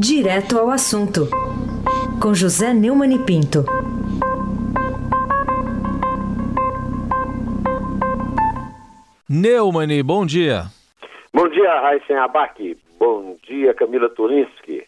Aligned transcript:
Direto 0.00 0.56
ao 0.60 0.70
assunto, 0.70 1.28
com 2.22 2.32
José 2.32 2.72
Neumann 2.72 3.12
e 3.12 3.18
Pinto. 3.18 3.64
Neumann, 9.28 9.88
bom 10.04 10.24
dia. 10.24 10.66
Bom 11.34 11.48
dia, 11.48 11.80
Raíssen 11.80 12.16
Abac. 12.16 12.78
Bom 12.96 13.36
dia, 13.42 13.74
Camila 13.74 14.08
Turinski. 14.10 14.84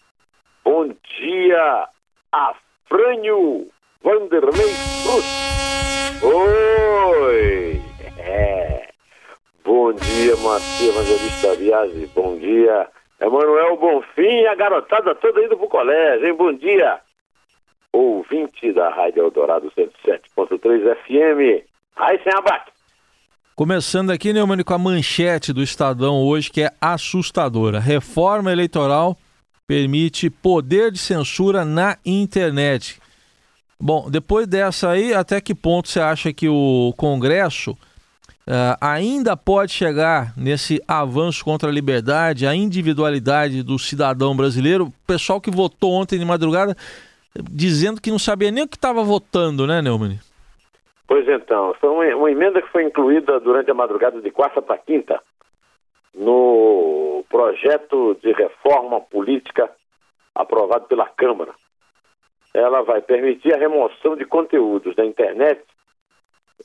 Bom 0.65 0.95
dia, 1.19 1.89
Afrânio 2.31 3.67
Vanderlei 4.05 4.73
Cruz. 5.03 6.23
Oi! 6.23 7.83
É. 8.17 8.89
Bom 9.65 9.93
dia, 9.93 10.37
Macia 10.37 10.89
Evangelista 10.91 11.57
Biasi. 11.57 12.09
Bom 12.15 12.39
dia, 12.39 12.89
Emanuel 13.21 13.77
Bonfim 13.77 14.23
e 14.23 14.47
a 14.47 14.55
garotada 14.55 15.15
toda 15.15 15.45
indo 15.45 15.57
pro 15.57 15.69
colégio, 15.69 16.27
hein? 16.27 16.35
Bom 16.35 16.55
dia, 16.55 17.01
ouvinte 17.93 18.73
da 18.73 18.89
Rádio 18.89 19.25
Eldorado 19.25 19.71
107.3 19.77 20.97
FM. 20.97 21.67
Raíssen 21.95 22.33
Abac. 22.35 22.73
Começando 23.55 24.11
aqui, 24.11 24.33
Neumann, 24.33 24.65
com 24.65 24.73
a 24.73 24.79
manchete 24.79 25.53
do 25.53 25.63
Estadão 25.63 26.23
hoje, 26.23 26.51
que 26.51 26.63
é 26.63 26.71
assustadora. 26.81 27.79
Reforma 27.79 28.51
eleitoral 28.51 29.19
permite 29.67 30.31
poder 30.31 30.91
de 30.91 30.99
censura 30.99 31.63
na 31.63 31.99
internet. 32.07 32.99
Bom, 33.79 34.11
depois 34.11 34.47
dessa 34.47 34.89
aí, 34.89 35.13
até 35.13 35.43
que 35.43 35.55
ponto 35.55 35.91
você 35.91 36.01
acha 36.01 36.33
que 36.33 36.49
o 36.49 36.95
Congresso 36.97 37.77
uh, 38.47 38.77
ainda 38.81 39.37
pode 39.37 39.73
chegar 39.73 40.33
nesse 40.37 40.83
avanço 40.87 41.45
contra 41.45 41.69
a 41.69 41.73
liberdade, 41.73 42.47
a 42.47 42.55
individualidade 42.55 43.63
do 43.63 43.79
cidadão 43.79 44.37
brasileiro? 44.37 44.87
O 44.87 44.93
pessoal 45.07 45.41
que 45.41 45.51
votou 45.51 45.93
ontem 45.93 46.19
de 46.19 46.25
madrugada 46.25 46.77
dizendo 47.51 48.01
que 48.01 48.11
não 48.11 48.19
sabia 48.19 48.51
nem 48.51 48.65
o 48.65 48.69
que 48.69 48.77
estava 48.77 49.03
votando, 49.03 49.67
né, 49.67 49.81
Neumann? 49.81 50.19
Pois 51.07 51.27
então, 51.29 51.75
foi 51.81 51.89
uma, 51.89 52.17
uma 52.17 52.31
emenda 52.31 52.63
que 52.63 52.69
foi 52.69 52.85
incluída 52.85 53.41
durante 53.41 53.71
a 53.71 53.75
madrugada 53.75 54.21
de 54.21 54.31
quarta 54.31 54.63
para 54.63 54.79
quinta 54.79 55.21
no 56.15 57.25
projeto 57.29 58.17
de 58.23 58.33
reforma 58.33 59.01
política 59.01 59.71
aprovado 60.35 60.87
pela 60.87 61.07
Câmara. 61.07 61.53
Ela 62.53 62.83
vai 62.83 63.01
permitir 63.01 63.55
a 63.55 63.59
remoção 63.59 64.17
de 64.17 64.25
conteúdos 64.25 64.95
da 64.97 65.05
internet 65.05 65.63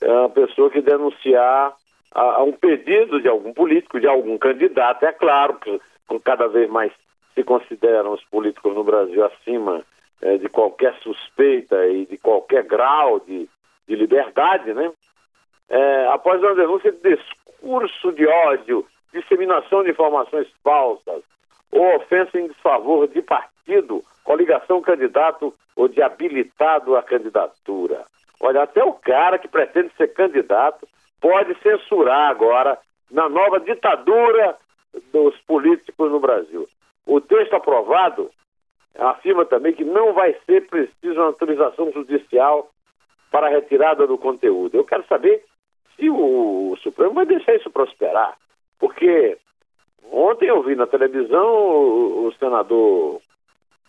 a 0.02 0.28
pessoa 0.28 0.70
que 0.70 0.80
denunciar 0.80 1.74
a, 2.14 2.20
a, 2.20 2.42
um 2.42 2.52
pedido 2.52 3.20
de 3.20 3.28
algum 3.28 3.52
político, 3.52 4.00
de 4.00 4.06
algum 4.06 4.38
candidato. 4.38 5.04
É 5.04 5.12
claro 5.12 5.58
que 5.58 5.80
cada 6.24 6.48
vez 6.48 6.68
mais 6.70 6.92
se 7.34 7.42
consideram 7.42 8.12
os 8.12 8.24
políticos 8.24 8.74
no 8.74 8.84
Brasil 8.84 9.24
acima 9.24 9.82
é, 10.22 10.38
de 10.38 10.48
qualquer 10.48 10.94
suspeita 11.02 11.86
e 11.86 12.06
de 12.06 12.16
qualquer 12.16 12.64
grau 12.64 13.20
de 13.20 13.48
de 13.86 13.94
liberdade, 13.94 14.74
né? 14.74 14.90
É, 15.68 16.06
após 16.08 16.42
uma 16.42 16.54
denúncia 16.54 16.92
de 16.92 17.16
discurso 17.16 18.12
de 18.12 18.26
ódio, 18.26 18.86
disseminação 19.12 19.82
de 19.82 19.90
informações 19.90 20.48
falsas, 20.62 21.22
ou 21.70 21.96
ofensa 21.96 22.38
em 22.38 22.48
desfavor 22.48 23.08
de 23.08 23.22
partido, 23.22 24.02
coligação 24.24 24.80
candidato 24.80 25.54
ou 25.74 25.88
de 25.88 26.02
habilitado 26.02 26.96
à 26.96 27.02
candidatura. 27.02 28.04
Olha, 28.40 28.62
até 28.62 28.84
o 28.84 28.92
cara 28.92 29.38
que 29.38 29.48
pretende 29.48 29.90
ser 29.96 30.12
candidato 30.12 30.86
pode 31.20 31.54
censurar 31.62 32.30
agora 32.30 32.78
na 33.10 33.28
nova 33.28 33.58
ditadura 33.60 34.56
dos 35.12 35.36
políticos 35.46 36.10
no 36.10 36.20
Brasil. 36.20 36.68
O 37.06 37.20
texto 37.20 37.54
aprovado 37.54 38.30
afirma 38.98 39.44
também 39.44 39.72
que 39.72 39.84
não 39.84 40.12
vai 40.12 40.34
ser 40.46 40.66
preciso 40.66 41.14
uma 41.14 41.26
autorização 41.26 41.90
judicial 41.92 42.70
para 43.30 43.46
a 43.46 43.50
retirada 43.50 44.06
do 44.06 44.18
conteúdo. 44.18 44.76
Eu 44.76 44.84
quero 44.84 45.06
saber 45.06 45.44
se 45.96 46.08
o 46.10 46.76
Supremo 46.82 47.14
vai 47.14 47.26
deixar 47.26 47.54
isso 47.54 47.70
prosperar. 47.70 48.36
Porque 48.78 49.38
ontem 50.10 50.48
eu 50.48 50.62
vi 50.62 50.74
na 50.74 50.86
televisão 50.86 51.46
o, 51.46 52.26
o 52.26 52.32
senador, 52.34 53.20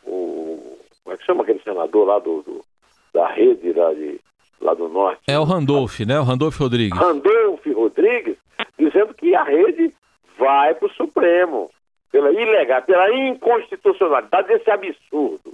o, 0.05 0.77
como 1.03 1.13
é 1.13 1.17
que 1.17 1.25
chama 1.25 1.43
aquele 1.43 1.61
senador 1.61 2.07
lá 2.07 2.19
do, 2.19 2.41
do 2.41 2.65
da 3.13 3.27
rede 3.27 3.73
lá, 3.73 3.93
de, 3.93 4.19
lá 4.61 4.73
do 4.73 4.87
norte? 4.89 5.21
É 5.27 5.37
o 5.39 5.43
Randolph, 5.43 5.99
né? 6.01 6.19
O 6.19 6.23
Randolph 6.23 6.57
Rodrigues. 6.57 6.97
Randolph 6.97 7.65
Rodrigues, 7.65 8.37
dizendo 8.77 9.13
que 9.13 9.33
a 9.35 9.43
rede 9.43 9.93
vai 10.37 10.73
para 10.75 10.87
o 10.87 10.93
Supremo 10.93 11.69
pela 12.11 12.31
ilegal, 12.31 12.81
pela 12.83 13.13
inconstitucionalidade 13.13 14.47
desse 14.47 14.69
absurdo. 14.69 15.53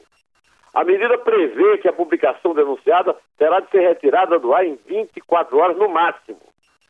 A 0.74 0.84
medida 0.84 1.18
prevê 1.20 1.78
que 1.78 1.88
a 1.88 1.94
publicação 1.94 2.54
denunciada 2.54 3.16
terá 3.38 3.60
de 3.60 3.70
ser 3.70 3.82
retirada 3.82 4.40
do 4.40 4.54
ar 4.54 4.66
em 4.66 4.78
24 4.88 5.58
horas 5.58 5.78
no 5.78 5.88
máximo, 5.88 6.40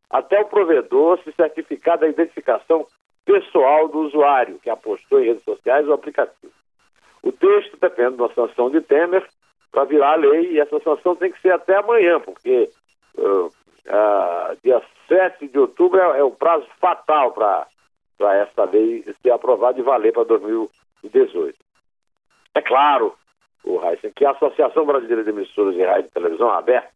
até 0.09 0.39
o 0.39 0.45
provedor 0.45 1.19
se 1.23 1.31
certificar 1.33 1.97
da 1.97 2.07
identificação 2.07 2.85
pessoal 3.25 3.87
do 3.87 3.99
usuário 3.99 4.59
que 4.59 4.69
apostou 4.69 5.19
em 5.19 5.25
redes 5.27 5.43
sociais 5.43 5.87
ou 5.87 5.93
aplicativo. 5.93 6.53
O 7.21 7.31
texto 7.31 7.77
depende 7.79 8.15
de 8.15 8.21
uma 8.21 8.33
sanção 8.33 8.69
de 8.69 8.81
Temer 8.81 9.25
para 9.73 9.85
virar 9.85 10.15
lei 10.15 10.51
e 10.51 10.59
essa 10.59 10.79
sanção 10.79 11.15
tem 11.15 11.31
que 11.31 11.41
ser 11.41 11.51
até 11.51 11.75
amanhã, 11.75 12.19
porque 12.19 12.69
uh, 13.17 13.47
uh, 13.47 14.57
dia 14.63 14.81
7 15.07 15.47
de 15.47 15.59
outubro 15.59 15.99
é, 15.99 16.19
é 16.19 16.29
prazo 16.29 16.65
fatal 16.79 17.33
para 17.33 17.67
essa 18.35 18.63
lei 18.65 19.03
ser 19.21 19.31
aprovada 19.31 19.79
e 19.79 19.83
valer 19.83 20.13
para 20.13 20.23
2018. 20.23 21.57
É 22.55 22.61
claro 22.61 23.15
o 23.65 23.83
Heisen, 23.83 24.11
que 24.15 24.23
a 24.23 24.31
Associação 24.31 24.85
Brasileira 24.85 25.23
de 25.23 25.31
Emissoras 25.31 25.73
de 25.73 25.83
Rádio 25.83 26.07
e 26.07 26.11
Televisão, 26.11 26.49
a 26.49 26.59
ABERT, 26.59 26.91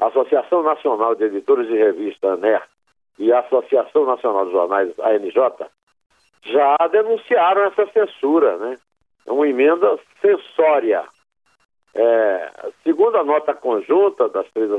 a 0.00 0.06
Associação 0.06 0.62
Nacional 0.62 1.14
de 1.14 1.24
Editores 1.24 1.66
de 1.68 1.76
Revista, 1.76 2.32
ANER, 2.32 2.62
e 3.18 3.32
a 3.32 3.40
Associação 3.40 4.06
Nacional 4.06 4.46
de 4.46 4.52
Jornais, 4.52 4.98
ANJ, 5.00 5.66
já 6.44 6.76
denunciaram 6.90 7.64
essa 7.64 7.86
censura, 7.88 8.56
né? 8.58 8.78
É 9.26 9.32
uma 9.32 9.46
emenda 9.46 9.98
censória. 10.22 11.04
É, 11.94 12.50
segundo 12.84 13.16
a 13.16 13.24
nota 13.24 13.54
conjunta 13.54 14.28
das 14.28 14.46
três 14.52 14.70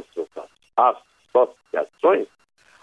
associações, 1.34 2.28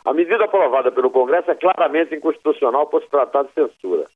a 0.05 0.13
medida 0.13 0.45
aprovada 0.45 0.93
pelo 0.93 1.11
Congresso 1.11 1.51
é 1.51 1.55
claramente 1.55 2.15
inconstitucional 2.15 2.87
por 2.87 3.03
se 3.03 3.09
tratar 3.09 3.45
de 3.45 3.53
censura. 3.53 4.07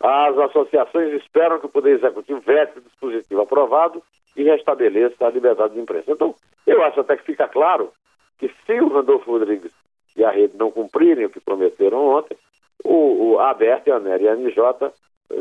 As 0.00 0.38
associações 0.38 1.12
esperam 1.14 1.58
que 1.58 1.66
o 1.66 1.70
Poder 1.70 1.96
Executivo 1.96 2.40
vete 2.40 2.78
o 2.78 2.82
dispositivo 2.82 3.42
aprovado 3.42 4.02
e 4.36 4.42
restabeleça 4.42 5.26
a 5.26 5.30
liberdade 5.30 5.74
de 5.74 5.80
imprensa. 5.80 6.10
Então, 6.10 6.34
eu 6.66 6.82
acho 6.82 7.00
até 7.00 7.16
que 7.16 7.24
fica 7.24 7.46
claro 7.48 7.92
que 8.38 8.50
se 8.66 8.80
o 8.80 8.88
Randolfo 8.88 9.30
Rodrigues 9.30 9.72
e 10.16 10.24
a 10.24 10.30
rede 10.30 10.56
não 10.56 10.70
cumprirem 10.70 11.26
o 11.26 11.30
que 11.30 11.40
prometeram 11.40 12.06
ontem, 12.06 12.36
o, 12.84 13.32
o 13.32 13.40
ABERT, 13.40 13.90
a 13.90 13.98
NER 13.98 14.22
e 14.22 14.28
a 14.28 14.36
NJ 14.36 14.56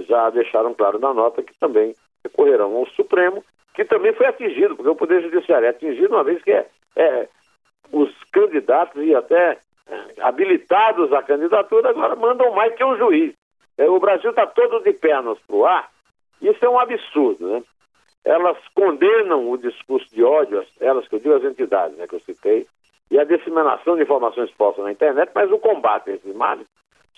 já 0.08 0.30
deixaram 0.30 0.74
claro 0.74 1.00
na 1.00 1.14
nota 1.14 1.44
que 1.44 1.54
também 1.60 1.96
recorrerão 2.24 2.76
ao 2.76 2.88
Supremo, 2.88 3.44
que 3.74 3.86
também 3.86 4.14
foi 4.14 4.28
atingido, 4.28 4.76
porque 4.76 4.90
o 4.90 4.96
Poder 4.96 5.22
Judiciário 5.22 5.66
é 5.66 5.70
atingido 5.70 6.14
uma 6.14 6.24
vez 6.24 6.42
que 6.44 6.52
é, 6.52 6.68
é 6.96 7.28
os 7.92 8.12
candidatos 8.32 9.04
e 9.04 9.16
até 9.16 9.58
é, 9.88 10.22
habilitados 10.22 11.12
à 11.14 11.22
candidatura 11.22 11.90
agora 11.90 12.16
mandam 12.16 12.52
mais 12.54 12.74
que 12.76 12.84
um 12.84 12.98
juiz. 12.98 13.34
É, 13.78 13.90
o 13.90 14.00
Brasil 14.00 14.30
está 14.30 14.46
todo 14.46 14.84
de 14.84 14.94
pernas 14.94 15.38
para 15.48 15.56
o 15.56 15.66
ar, 15.66 15.90
isso 16.42 16.64
é 16.64 16.70
um 16.70 16.80
absurdo, 16.80 17.48
né? 17.48 17.64
Elas 18.26 18.58
condenam 18.74 19.50
o 19.50 19.58
discurso 19.58 20.10
de 20.16 20.24
ódio, 20.24 20.66
elas 20.80 21.08
que 21.08 21.16
eu 21.16 21.20
digo 21.20 21.36
as 21.36 21.44
entidades 21.44 21.98
né, 21.98 22.08
que 22.08 22.16
eu 22.16 22.22
citei, 22.22 22.66
e 23.12 23.20
a 23.20 23.26
disseminação 23.26 23.96
de 23.96 24.04
informações 24.04 24.50
falsas 24.52 24.84
na 24.84 24.92
internet, 24.92 25.30
mas 25.36 25.52
o 25.52 25.60
combate 25.60 26.10
a 26.10 26.14
esses 26.14 26.34
males 26.34 26.66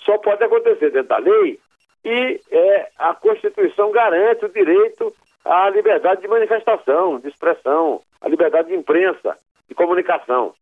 só 0.03 0.17
pode 0.17 0.43
acontecer 0.43 0.91
dentro 0.91 1.09
da 1.09 1.17
lei 1.17 1.59
e 2.03 2.41
é, 2.51 2.89
a 2.97 3.13
Constituição 3.13 3.91
garante 3.91 4.45
o 4.45 4.49
direito 4.49 5.13
à 5.45 5.69
liberdade 5.69 6.21
de 6.21 6.27
manifestação, 6.27 7.19
de 7.19 7.29
expressão, 7.29 8.01
à 8.19 8.27
liberdade 8.27 8.69
de 8.69 8.75
imprensa, 8.75 9.37
de 9.69 9.75
comunicação. 9.75 10.53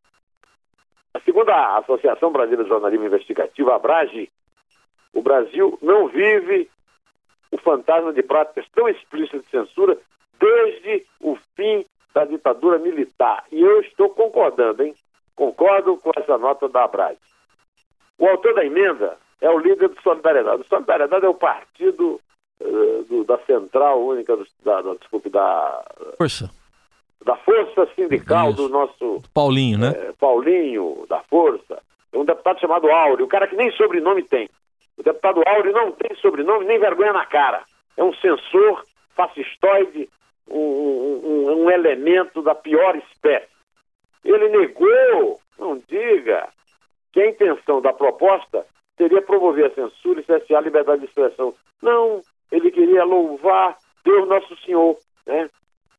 Segundo 1.24 1.50
a 1.50 1.78
Associação 1.78 2.32
Brasileira 2.32 2.64
de 2.64 2.70
Jornalismo 2.70 3.06
Investigativo, 3.06 3.72
a 3.72 3.76
ABRAGE, 3.76 4.30
o 5.14 5.22
Brasil 5.22 5.78
não 5.82 6.08
vive 6.08 6.70
o 7.52 7.58
fantasma 7.58 8.12
de 8.12 8.24
práticas 8.24 8.66
tão 8.74 8.90
explícitas 8.90 9.44
de 9.44 9.50
censura 9.50 9.98
desde 10.40 11.06
o 11.22 11.38
fim 11.56 11.86
da 12.14 12.26
ditadura 12.26 12.78
militar. 12.80 13.46
E 13.52 13.62
eu 13.62 13.80
estou 13.82 14.10
concordando, 14.10 14.84
hein? 14.84 14.96
Concordo 15.36 15.98
com 15.98 16.12
essa 16.16 16.38
nota 16.38 16.68
da 16.68 16.84
Abraz. 16.84 17.18
O 18.18 18.28
autor 18.28 18.54
da 18.56 18.66
emenda 18.66 19.18
é 19.40 19.50
o 19.50 19.60
líder 19.60 19.90
do 19.90 20.02
Solidariedade. 20.02 20.62
O 20.62 20.68
Solidariedade 20.68 21.26
é 21.26 21.30
o 21.30 21.34
partido 21.34 22.20
do, 23.10 23.24
da 23.24 23.38
Central 23.46 24.04
Única, 24.04 24.36
do, 24.36 24.46
da, 24.64 24.82
da, 24.82 24.94
desculpe, 24.96 25.30
da... 25.30 25.84
Força. 26.18 26.50
Da 27.26 27.36
Força 27.38 27.88
Sindical 27.96 28.50
Isso. 28.50 28.58
do 28.58 28.70
nosso... 28.70 29.22
Paulinho, 29.34 29.80
né? 29.80 29.94
É, 29.96 30.12
Paulinho, 30.14 31.06
da 31.08 31.22
Força. 31.24 31.82
É 32.12 32.18
um 32.18 32.26
deputado 32.26 32.60
chamado 32.60 32.90
Áureo, 32.90 33.26
o 33.26 33.30
cara 33.30 33.48
que 33.48 33.56
nem 33.56 33.72
sobrenome 33.72 34.24
tem. 34.24 34.50
O 34.98 35.04
deputado 35.04 35.42
Áureo 35.48 35.74
não 35.74 35.92
tem 35.92 36.16
sobrenome 36.18 36.66
nem 36.66 36.80
vergonha 36.80 37.14
na 37.14 37.26
cara. 37.26 37.64
É 37.98 38.04
um 38.04 38.14
censor 38.16 38.84
fascistoide, 39.16 40.10
um, 40.50 40.60
um, 40.60 41.64
um 41.64 41.70
elemento 41.72 42.42
da 42.42 42.54
pior 42.54 42.96
espécie. 42.96 43.48
Ele 44.24 44.50
negou, 44.50 45.40
não 45.58 45.82
diga, 45.88 46.48
que 47.12 47.22
a 47.22 47.30
intenção 47.30 47.82
da 47.82 47.94
proposta 47.94 48.66
seria 48.98 49.22
promover 49.22 49.66
a 49.66 49.74
censura 49.74 50.20
e 50.20 50.24
cessear 50.24 50.60
a 50.60 50.62
liberdade 50.62 51.02
de 51.02 51.08
expressão. 51.08 51.54
Não, 51.82 52.22
ele 52.54 52.70
queria 52.72 53.04
louvar 53.04 53.78
Deus 54.06 54.28
Nosso 54.28 54.56
Senhor. 54.58 54.96
Né? 55.26 55.50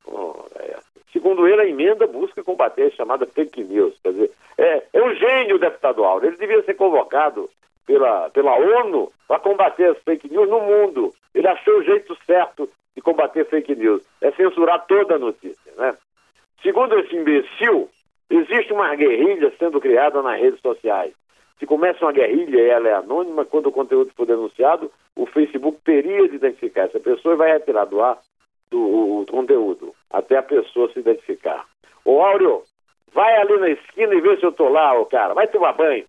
Oh, 0.06 0.44
é. 0.54 0.76
Segundo 1.12 1.46
ele, 1.48 1.62
a 1.62 1.66
emenda 1.66 2.06
busca 2.06 2.44
combater 2.44 2.84
a 2.86 2.90
chamada 2.90 3.26
fake 3.26 3.64
news. 3.64 3.94
Quer 4.02 4.12
dizer, 4.12 4.30
é, 4.56 4.82
é 4.92 5.02
um 5.02 5.14
gênio 5.14 5.56
o 5.56 5.58
deputado 5.58 6.04
Auro. 6.04 6.26
Ele 6.26 6.36
devia 6.36 6.62
ser 6.62 6.74
convocado 6.74 7.50
pela, 7.86 8.30
pela 8.30 8.54
ONU 8.56 9.12
para 9.26 9.40
combater 9.40 9.90
as 9.90 9.98
fake 10.04 10.28
news 10.30 10.48
no 10.48 10.60
mundo. 10.60 11.12
Ele 11.34 11.48
achou 11.48 11.78
o 11.78 11.82
jeito 11.82 12.16
certo 12.24 12.68
de 12.94 13.02
combater 13.02 13.44
fake 13.46 13.74
news. 13.74 14.02
É 14.20 14.30
censurar 14.32 14.86
toda 14.86 15.16
a 15.16 15.18
notícia. 15.18 15.72
Né? 15.76 15.96
Segundo 16.62 16.96
esse 17.00 17.16
imbecil, 17.16 17.88
existe 18.30 18.72
uma 18.72 18.94
guerrilha 18.94 19.52
sendo 19.58 19.80
criada 19.80 20.22
nas 20.22 20.40
redes 20.40 20.60
sociais. 20.60 21.12
Se 21.58 21.66
começa 21.66 22.04
uma 22.04 22.12
guerrilha 22.12 22.60
e 22.60 22.68
ela 22.68 22.88
é 22.88 22.94
anônima, 22.94 23.44
quando 23.44 23.66
o 23.66 23.72
conteúdo 23.72 24.12
for 24.16 24.26
denunciado, 24.26 24.90
o 25.16 25.26
Facebook 25.26 25.78
teria 25.84 26.28
de 26.28 26.36
identificar 26.36 26.82
essa 26.82 27.00
pessoa 27.00 27.34
e 27.34 27.38
vai 27.38 27.52
retirar 27.52 27.84
do 27.84 28.02
ar 28.02 28.18
do, 28.70 29.24
conteúdo, 29.30 29.94
até 30.10 30.36
a 30.36 30.42
pessoa 30.42 30.92
se 30.92 30.98
identificar. 30.98 31.64
Ô 32.04 32.20
Áureo, 32.20 32.62
vai 33.12 33.36
ali 33.36 33.58
na 33.58 33.70
esquina 33.70 34.14
e 34.14 34.20
vê 34.20 34.36
se 34.36 34.44
eu 34.44 34.52
tô 34.52 34.68
lá, 34.68 34.98
ô 34.98 35.06
cara, 35.06 35.34
vai 35.34 35.46
tomar 35.46 35.72
banho. 35.72 36.06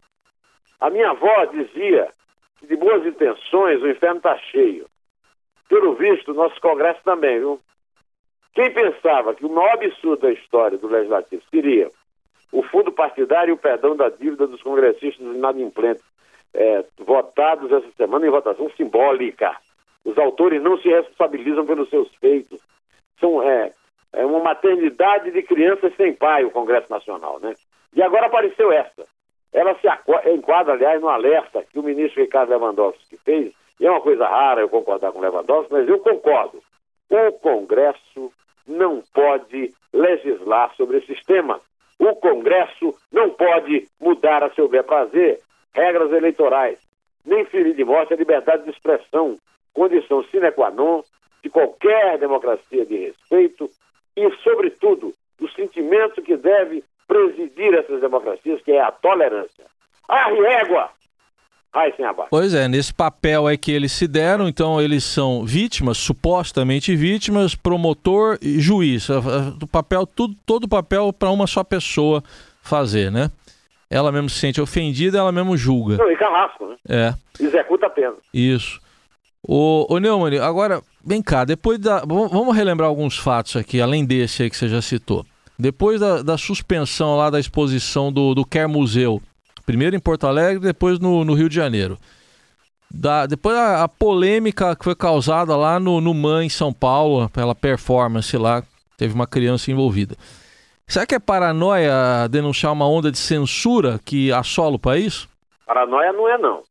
A 0.80 0.90
minha 0.90 1.12
avó 1.12 1.46
dizia 1.46 2.10
que 2.60 2.68
de 2.68 2.76
boas 2.76 3.06
intenções 3.06 3.82
o 3.82 3.90
inferno 3.90 4.18
está 4.18 4.38
cheio. 4.38 4.88
Pelo 5.70 5.96
visto, 5.96 6.34
nosso 6.34 6.60
Congresso 6.62 7.02
também, 7.04 7.40
viu? 7.40 7.60
Quem 8.54 8.72
pensava 8.72 9.36
que 9.36 9.46
o 9.46 9.50
maior 9.50 9.74
absurdo 9.74 10.22
da 10.22 10.32
história 10.32 10.78
do 10.78 10.88
Legislativo 10.88 11.44
seria 11.50 11.90
o 12.52 12.64
fundo 12.64 12.92
partidário 12.92 13.52
e 13.52 13.54
o 13.54 13.58
perdão 13.58 13.96
da 13.96 14.10
dívida 14.10 14.48
dos 14.48 14.62
congressistas 14.62 15.26
inadimplentes, 15.26 16.04
é, 16.56 16.86
votados 17.00 17.72
essa 17.72 17.92
semana 17.98 18.26
em 18.26 18.32
votação 18.32 18.70
simbólica. 18.72 19.56
Os 20.04 20.18
autores 20.18 20.62
não 20.62 20.78
se 20.78 20.88
responsabilizam 20.88 21.66
pelos 21.66 21.90
seus 21.90 22.14
feitos. 22.16 22.60
São, 23.20 23.44
é, 23.44 23.72
é 24.14 24.26
uma 24.26 24.40
maternidade 24.40 25.32
de 25.32 25.42
crianças 25.44 25.94
sem 25.96 26.14
pai, 26.14 26.46
o 26.46 26.52
Congresso 26.52 26.90
Nacional, 26.90 27.40
né? 27.40 27.54
E 27.94 28.02
agora 28.02 28.28
apareceu 28.28 28.72
essa. 28.72 29.06
Ela 29.54 29.76
se 29.76 29.88
enquadra, 30.32 30.74
aliás, 30.74 31.02
no 31.02 31.10
alerta 31.10 31.64
que 31.72 31.80
o 31.80 31.84
ministro 31.84 32.22
Ricardo 32.22 32.50
Lewandowski 32.50 33.18
fez, 33.24 33.54
e 33.80 33.86
é 33.86 33.92
uma 33.92 34.02
coisa 34.02 34.26
rara 34.26 34.62
eu 34.62 34.70
concordar 34.70 35.12
com 35.12 35.22
Lewandowski, 35.22 35.72
mas 35.72 35.88
eu 35.88 36.00
concordo. 36.00 36.62
O 37.10 37.32
Congresso 37.34 38.32
não 38.68 39.02
pode 39.14 39.74
legislar 39.94 40.74
sobre 40.76 40.98
esse 40.98 41.16
tema. 41.26 41.62
O 42.00 42.16
Congresso 42.16 42.94
não 43.12 43.30
pode 43.30 43.88
mudar 44.00 44.44
a 44.44 44.50
seu 44.52 44.68
bel 44.68 44.84
prazer 44.84 45.40
regras 45.76 46.12
eleitorais, 46.12 46.80
nem 47.26 47.46
ferir 47.46 47.76
de 47.76 47.84
morte 47.84 48.14
a 48.14 48.18
liberdade 48.18 48.64
de 48.64 48.72
expressão, 48.72 49.38
condição 49.74 50.24
sine 50.32 50.52
qua 50.52 50.72
non 50.72 51.04
de 51.44 51.50
qualquer 51.50 52.18
democracia 52.18 52.86
de 52.86 52.98
respeito 52.98 53.70
e, 54.16 54.32
sobretudo, 54.44 55.14
do 55.38 55.52
sentimento 55.52 56.22
que 56.22 56.38
deve 56.38 56.84
presidir 57.08 57.74
essas 57.76 58.02
democracias, 58.02 58.62
que 58.62 58.72
é 58.72 58.82
a 58.82 58.92
tolerância. 58.92 59.66
A 60.08 60.30
régua! 60.30 60.90
Pois 62.30 62.54
é, 62.54 62.70
nesse 62.70 62.94
papel 62.94 63.50
é 63.50 63.58
que 63.58 63.70
eles 63.70 63.92
se 63.92 64.08
deram, 64.08 64.48
então 64.48 64.82
eles 64.82 65.04
são 65.04 65.46
vítimas, 65.46 65.98
supostamente 65.98 66.96
vítimas, 66.96 67.54
promotor 67.54 68.38
e 68.42 68.62
juiz. 68.62 69.10
O 69.10 69.68
papel, 69.68 70.08
tudo, 70.08 70.34
todo 70.46 70.70
papel 70.70 71.12
para 71.12 71.30
uma 71.30 71.46
só 71.46 71.66
pessoa 71.66 72.24
fazer, 72.62 73.12
né? 73.12 73.30
Ela 73.90 74.12
mesmo 74.12 74.30
se 74.30 74.40
sente 74.40 74.60
ofendida, 74.60 75.18
ela 75.18 75.32
mesmo 75.32 75.56
julga. 75.56 75.98
Não, 75.98 76.12
e 76.12 76.18
carrasco, 76.18 76.68
né? 76.68 76.76
É. 76.88 77.14
Executa 77.40 77.88
a 77.88 77.90
pena. 77.90 78.16
Isso. 78.34 78.80
Ô, 79.48 79.86
ô 79.94 80.00
Neumann, 80.00 80.40
agora, 80.40 80.82
vem 81.06 81.22
cá, 81.22 81.46
depois 81.46 81.78
da. 81.78 82.00
Vamos 82.06 82.56
relembrar 82.56 82.90
alguns 82.90 83.18
fatos 83.18 83.56
aqui, 83.56 83.80
além 83.80 84.04
desse 84.04 84.44
aí 84.44 84.50
que 84.50 84.58
você 84.58 84.68
já 84.68 84.82
citou. 84.82 85.26
Depois 85.58 86.00
da, 86.00 86.22
da 86.22 86.38
suspensão 86.38 87.16
lá 87.16 87.30
da 87.30 87.40
exposição 87.40 88.12
do, 88.12 88.34
do 88.34 88.44
Quer 88.44 88.68
Museu, 88.68 89.22
Primeiro 89.66 89.96
em 89.96 90.00
Porto 90.00 90.28
Alegre, 90.28 90.60
depois 90.60 91.00
no, 91.00 91.26
no 91.26 91.34
Rio 91.34 91.50
de 91.50 91.56
Janeiro. 91.56 91.98
Da, 92.92 93.26
depois 93.26 93.58
a, 93.58 93.84
a, 93.84 93.88
polêmica 93.88 94.76
que 94.76 94.84
foi 94.84 94.96
causada 94.96 95.56
lá 95.56 95.80
no, 95.80 96.00
no 96.00 96.14
MAN 96.14 96.46
em 96.46 96.50
São 96.50 96.72
Paulo, 96.72 97.28
pela 97.30 97.56
performance 97.56 98.38
lá, 98.38 98.64
teve 98.96 99.14
uma 99.16 99.26
criança 99.26 99.72
envolvida. 99.72 100.16
Será 100.88 101.06
que 101.06 101.16
é 101.16 101.20
paranoia 101.20 102.28
denunciar 102.30 102.72
uma 102.72 102.88
onda 102.88 103.12
de 103.12 103.18
censura 103.18 104.00
que 104.06 104.32
assola 104.32 104.76
o 104.76 104.80
país? 104.80 105.28
Paranoia 105.66 106.14
não 106.14 106.30
é 106.30 106.38
não. 106.38 106.64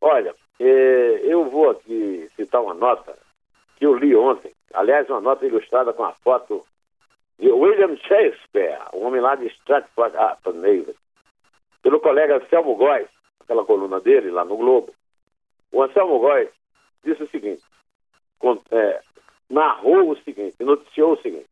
Olha, 0.00 0.34
é, 0.60 1.20
eu 1.24 1.50
vou 1.50 1.70
aqui 1.70 2.30
citar 2.36 2.62
uma 2.62 2.74
nota 2.74 3.16
que 3.76 3.84
eu 3.84 3.96
li 3.96 4.14
ontem. 4.14 4.52
Aliás, 4.72 5.08
uma 5.10 5.20
nota 5.20 5.44
ilustrada 5.44 5.92
com 5.92 6.04
a 6.04 6.12
foto 6.12 6.64
de 7.38 7.50
William 7.50 7.96
Shakespeare, 7.96 8.78
um 8.92 9.04
homem 9.06 9.20
lá 9.20 9.34
de 9.34 9.46
Stratford 9.46 10.16
upon 10.16 10.62
pelo 11.82 12.00
colega 12.00 12.36
Anselmo 12.36 12.76
Góes, 12.76 13.08
aquela 13.40 13.64
coluna 13.64 14.00
dele 14.00 14.30
lá 14.30 14.44
no 14.44 14.56
Globo. 14.56 14.94
O 15.70 15.82
Anselmo 15.82 16.18
Góes 16.18 16.48
disse 17.04 17.22
o 17.22 17.28
seguinte, 17.28 17.62
é, 18.70 19.00
narrou 19.50 20.10
o 20.10 20.16
seguinte, 20.22 20.56
noticiou 20.60 21.12
o 21.12 21.20
seguinte, 21.20 21.46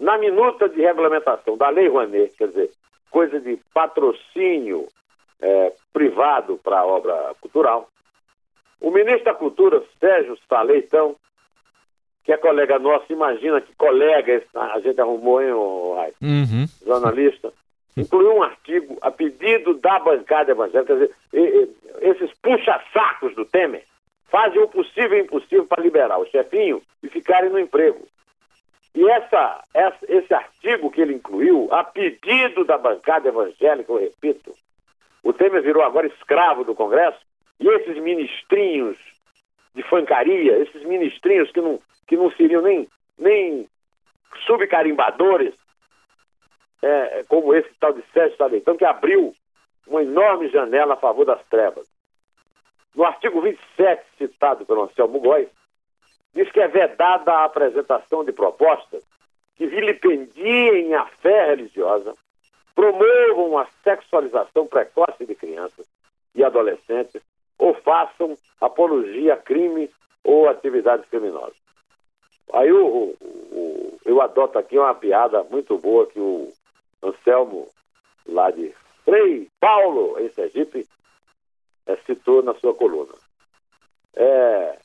na 0.00 0.16
minuta 0.16 0.68
de 0.68 0.80
regulamentação 0.80 1.56
da 1.58 1.68
Lei 1.68 1.86
Rouanet, 1.86 2.34
quer 2.36 2.48
dizer, 2.48 2.70
coisa 3.10 3.38
de 3.38 3.58
patrocínio 3.74 4.88
é, 5.40 5.72
privado 5.92 6.58
para 6.64 6.80
a 6.80 6.86
obra 6.86 7.34
cultural, 7.40 7.88
o 8.80 8.90
ministro 8.90 9.24
da 9.24 9.34
Cultura, 9.34 9.82
Sérgio 10.00 10.38
Saleitão, 10.48 11.14
que 12.24 12.32
é 12.32 12.36
colega 12.38 12.78
nosso, 12.78 13.12
imagina 13.12 13.60
que 13.60 13.74
colega 13.74 14.42
a 14.54 14.80
gente 14.80 14.98
arrumou, 15.00 15.42
hein, 15.42 15.52
o, 15.52 15.96
uhum. 16.22 16.66
jornalista, 16.84 17.52
incluiu 17.96 18.36
um 18.36 18.42
artigo 18.42 18.96
a 19.02 19.10
pedido 19.10 19.74
da 19.74 19.98
bancada 19.98 20.52
evangélica, 20.52 20.96
quer 20.96 21.00
dizer, 21.00 21.14
esses 22.00 22.32
puxa-sacos 22.40 23.34
do 23.34 23.44
Temer 23.44 23.84
fazem 24.30 24.62
o 24.62 24.68
possível 24.68 25.18
e 25.18 25.22
o 25.22 25.24
impossível 25.24 25.66
para 25.66 25.82
liberar 25.82 26.18
o 26.18 26.26
chefinho 26.26 26.80
e 27.02 27.08
ficarem 27.08 27.50
no 27.50 27.58
emprego. 27.58 28.06
E 28.94 29.08
essa, 29.08 29.62
essa, 29.72 29.98
esse 30.08 30.34
artigo 30.34 30.90
que 30.90 31.00
ele 31.00 31.14
incluiu, 31.14 31.68
a 31.72 31.84
pedido 31.84 32.64
da 32.64 32.76
bancada 32.76 33.28
evangélica, 33.28 33.92
eu 33.92 33.98
repito, 34.00 34.52
o 35.22 35.32
Temer 35.32 35.62
virou 35.62 35.82
agora 35.82 36.06
escravo 36.06 36.64
do 36.64 36.74
Congresso, 36.74 37.18
e 37.60 37.68
esses 37.68 37.96
ministrinhos 38.02 38.96
de 39.74 39.82
fancaria, 39.84 40.58
esses 40.58 40.82
ministrinhos 40.82 41.50
que 41.52 41.60
não, 41.60 41.80
que 42.08 42.16
não 42.16 42.30
seriam 42.32 42.62
nem, 42.62 42.88
nem 43.18 43.68
subcarimbadores, 44.46 45.54
é, 46.82 47.24
como 47.28 47.54
esse 47.54 47.70
tal 47.78 47.92
de 47.92 48.02
Sérgio 48.12 48.36
Saleitão, 48.36 48.76
que 48.76 48.84
abriu 48.84 49.34
uma 49.86 50.02
enorme 50.02 50.48
janela 50.48 50.94
a 50.94 50.96
favor 50.96 51.24
das 51.24 51.44
trevas. 51.48 51.86
No 52.94 53.04
artigo 53.04 53.40
27, 53.40 54.04
citado 54.18 54.64
pelo 54.64 54.84
Anselmo 54.84 55.20
Góes, 55.20 55.48
diz 56.34 56.50
que 56.50 56.60
é 56.60 56.68
vedada 56.68 57.32
a 57.32 57.44
apresentação 57.44 58.24
de 58.24 58.32
propostas 58.32 59.02
que 59.56 59.66
vilipendiem 59.66 60.94
a 60.94 61.04
fé 61.06 61.46
religiosa, 61.46 62.14
promovam 62.74 63.58
a 63.58 63.66
sexualização 63.84 64.66
precoce 64.66 65.26
de 65.26 65.34
crianças 65.34 65.86
e 66.34 66.42
adolescentes 66.42 67.20
ou 67.58 67.74
façam 67.74 68.38
apologia 68.60 69.34
a 69.34 69.36
crimes 69.36 69.90
ou 70.24 70.48
atividades 70.48 71.06
criminosas. 71.10 71.56
Aí 72.52 72.72
o, 72.72 73.14
o, 73.20 73.98
eu 74.04 74.20
adoto 74.20 74.58
aqui 74.58 74.78
uma 74.78 74.94
piada 74.94 75.42
muito 75.44 75.76
boa 75.78 76.06
que 76.06 76.18
o 76.18 76.52
Anselmo, 77.02 77.68
lá 78.26 78.50
de 78.50 78.74
Frei 79.04 79.48
Paulo, 79.60 80.18
em 80.18 80.28
Sergipe, 80.30 80.86
é, 81.86 81.96
citou 82.06 82.42
na 82.42 82.54
sua 82.54 82.74
coluna. 82.74 83.12
É, 84.14 84.78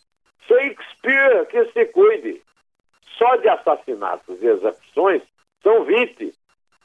Shakespeare 0.48 1.46
que 1.48 1.66
se 1.72 1.86
cuide. 1.86 2.42
Só 3.18 3.36
de 3.38 3.48
assassinatos 3.48 4.42
e 4.42 4.48
execuções 4.48 5.22
são 5.64 5.84
20 5.84 6.34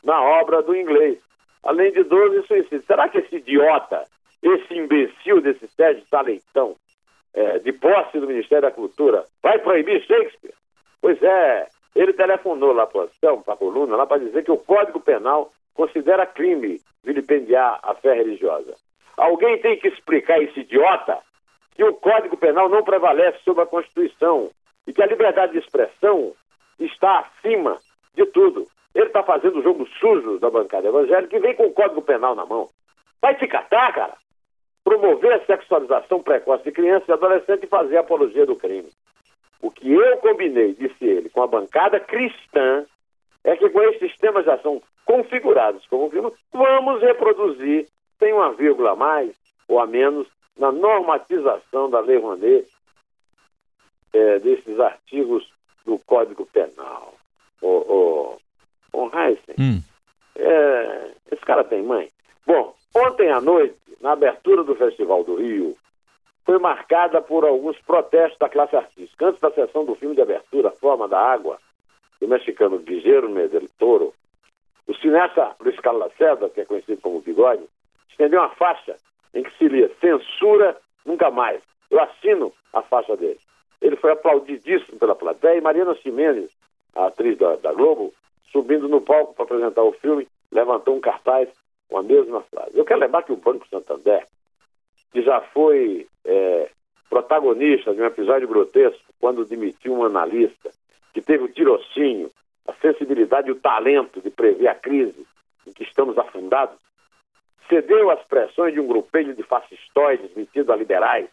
na 0.04 0.22
obra 0.22 0.62
do 0.62 0.74
inglês, 0.74 1.18
além 1.64 1.92
de 1.92 2.04
12 2.04 2.46
suicídios. 2.46 2.84
Será 2.86 3.08
que 3.08 3.18
esse 3.18 3.36
idiota, 3.36 4.04
esse 4.42 4.74
imbecil 4.74 5.40
desse 5.40 5.66
Sérgio 5.68 6.04
Taleitão, 6.10 6.76
é, 7.34 7.58
de 7.58 7.72
posse 7.72 8.18
do 8.18 8.26
Ministério 8.26 8.68
da 8.68 8.74
Cultura, 8.74 9.24
vai 9.42 9.58
proibir 9.58 10.02
Shakespeare? 10.02 10.54
Pois 11.00 11.20
é, 11.22 11.68
ele 11.94 12.12
telefonou 12.12 12.72
lá 12.72 12.86
para 12.86 13.08
a 13.46 13.56
coluna, 13.56 13.96
lá 13.96 14.06
para 14.06 14.20
dizer 14.20 14.44
que 14.44 14.52
o 14.52 14.56
Código 14.56 15.00
Penal 15.00 15.52
considera 15.74 16.26
crime 16.26 16.80
vilipendiar 17.02 17.78
a 17.82 17.94
fé 17.94 18.14
religiosa. 18.14 18.74
Alguém 19.16 19.58
tem 19.60 19.78
que 19.78 19.88
explicar 19.88 20.40
esse 20.42 20.60
idiota 20.60 21.18
que 21.80 21.84
o 21.84 21.94
Código 21.94 22.36
Penal 22.36 22.68
não 22.68 22.84
prevalece 22.84 23.38
sobre 23.42 23.62
a 23.62 23.66
Constituição 23.66 24.50
e 24.86 24.92
que 24.92 25.02
a 25.02 25.06
liberdade 25.06 25.52
de 25.52 25.60
expressão 25.60 26.34
está 26.78 27.20
acima 27.20 27.78
de 28.14 28.26
tudo. 28.26 28.66
Ele 28.94 29.06
está 29.06 29.22
fazendo 29.22 29.58
o 29.58 29.62
jogo 29.62 29.88
sujo 29.98 30.38
da 30.38 30.50
bancada 30.50 30.88
evangélica 30.88 31.34
e 31.34 31.40
vem 31.40 31.56
com 31.56 31.68
o 31.68 31.72
Código 31.72 32.02
Penal 32.02 32.34
na 32.34 32.44
mão. 32.44 32.68
Vai 33.22 33.34
te 33.34 33.46
catar, 33.46 33.94
cara? 33.94 34.12
Promover 34.84 35.32
a 35.32 35.46
sexualização 35.46 36.22
precoce 36.22 36.64
de 36.64 36.72
crianças 36.72 37.08
e 37.08 37.12
adolescentes 37.12 37.64
e 37.64 37.66
fazer 37.66 37.96
apologia 37.96 38.44
do 38.44 38.56
crime. 38.56 38.90
O 39.62 39.70
que 39.70 39.90
eu 39.90 40.18
combinei, 40.18 40.74
disse 40.74 41.02
ele, 41.02 41.30
com 41.30 41.42
a 41.42 41.46
bancada 41.46 41.98
cristã, 41.98 42.84
é 43.42 43.56
que 43.56 43.70
com 43.70 43.82
esses 43.84 44.14
temas 44.18 44.44
já 44.44 44.58
são 44.58 44.82
configurados 45.06 45.86
como 45.86 46.10
vimos, 46.10 46.34
vamos 46.52 47.00
reproduzir, 47.00 47.86
sem 48.18 48.34
uma 48.34 48.52
vírgula 48.52 48.90
a 48.90 48.96
mais 48.96 49.34
ou 49.66 49.80
a 49.80 49.86
menos, 49.86 50.28
na 50.60 50.70
normatização 50.70 51.88
da 51.88 52.00
Lei 52.00 52.18
Rouanet 52.18 52.68
é, 54.12 54.38
desses 54.40 54.78
artigos 54.78 55.50
do 55.86 55.98
Código 56.00 56.44
Penal. 56.44 57.14
O, 57.62 57.66
o, 57.66 58.38
o 58.92 59.10
Heisen, 59.16 59.54
hum. 59.58 59.82
é, 60.36 61.12
esse 61.32 61.42
cara 61.42 61.64
tem 61.64 61.82
mãe. 61.82 62.10
Bom, 62.46 62.74
ontem 62.94 63.30
à 63.30 63.40
noite, 63.40 63.74
na 64.02 64.12
abertura 64.12 64.62
do 64.62 64.74
Festival 64.74 65.24
do 65.24 65.36
Rio, 65.36 65.76
foi 66.44 66.58
marcada 66.58 67.22
por 67.22 67.46
alguns 67.46 67.78
protestos 67.80 68.38
da 68.38 68.48
classe 68.48 68.76
artística. 68.76 69.26
Antes 69.26 69.40
da 69.40 69.50
sessão 69.52 69.86
do 69.86 69.94
filme 69.94 70.14
de 70.14 70.22
abertura, 70.22 70.70
Forma 70.72 71.08
da 71.08 71.18
Água, 71.18 71.58
do 72.20 72.28
mexicano 72.28 72.78
Guillermo 72.78 73.48
del 73.48 73.68
Toro, 73.78 74.12
o 74.86 74.94
cineasta 74.96 75.54
Luiz 75.60 75.78
Carlos 75.80 76.02
Lacerda, 76.02 76.50
que 76.50 76.60
é 76.60 76.64
conhecido 76.66 77.00
como 77.00 77.22
Bigode, 77.22 77.64
estendeu 78.10 78.40
uma 78.40 78.50
faixa 78.50 78.96
em 79.34 79.42
que 79.42 79.56
se 79.56 79.68
lia 79.68 79.90
Censura 80.00 80.76
Nunca 81.04 81.30
Mais. 81.30 81.62
Eu 81.90 82.00
assino 82.00 82.52
a 82.72 82.82
faixa 82.82 83.16
dele. 83.16 83.38
Ele 83.80 83.96
foi 83.96 84.12
aplaudidíssimo 84.12 84.98
pela 84.98 85.14
plateia 85.14 85.58
e 85.58 85.60
Mariana 85.60 85.94
Ximenes, 85.94 86.50
a 86.94 87.06
atriz 87.06 87.38
da, 87.38 87.56
da 87.56 87.72
Globo, 87.72 88.12
subindo 88.52 88.88
no 88.88 89.00
palco 89.00 89.34
para 89.34 89.44
apresentar 89.44 89.82
o 89.82 89.92
filme, 89.92 90.28
levantou 90.52 90.96
um 90.96 91.00
cartaz 91.00 91.48
com 91.88 91.98
a 91.98 92.02
mesma 92.02 92.42
frase. 92.42 92.76
Eu 92.76 92.84
quero 92.84 93.00
lembrar 93.00 93.22
que 93.22 93.32
o 93.32 93.36
Banco 93.36 93.66
Santander, 93.68 94.26
que 95.12 95.22
já 95.22 95.40
foi 95.40 96.06
é, 96.24 96.70
protagonista 97.08 97.94
de 97.94 98.00
um 98.00 98.06
episódio 98.06 98.48
grotesco 98.48 99.02
quando 99.18 99.44
demitiu 99.44 99.94
um 99.94 100.04
analista, 100.04 100.70
que 101.12 101.20
teve 101.20 101.44
o 101.44 101.48
tirocínio, 101.48 102.30
a 102.66 102.72
sensibilidade 102.74 103.48
e 103.48 103.52
o 103.52 103.60
talento 103.60 104.20
de 104.20 104.30
prever 104.30 104.68
a 104.68 104.74
crise 104.74 105.26
em 105.66 105.72
que 105.72 105.82
estamos 105.82 106.16
afundados, 106.16 106.76
cedeu 107.70 108.10
às 108.10 108.22
pressões 108.24 108.74
de 108.74 108.80
um 108.80 108.86
grupelho 108.86 109.34
de 109.34 109.42
fascistoides 109.44 110.34
metidos 110.34 110.68
a 110.68 110.76
liberais, 110.76 111.28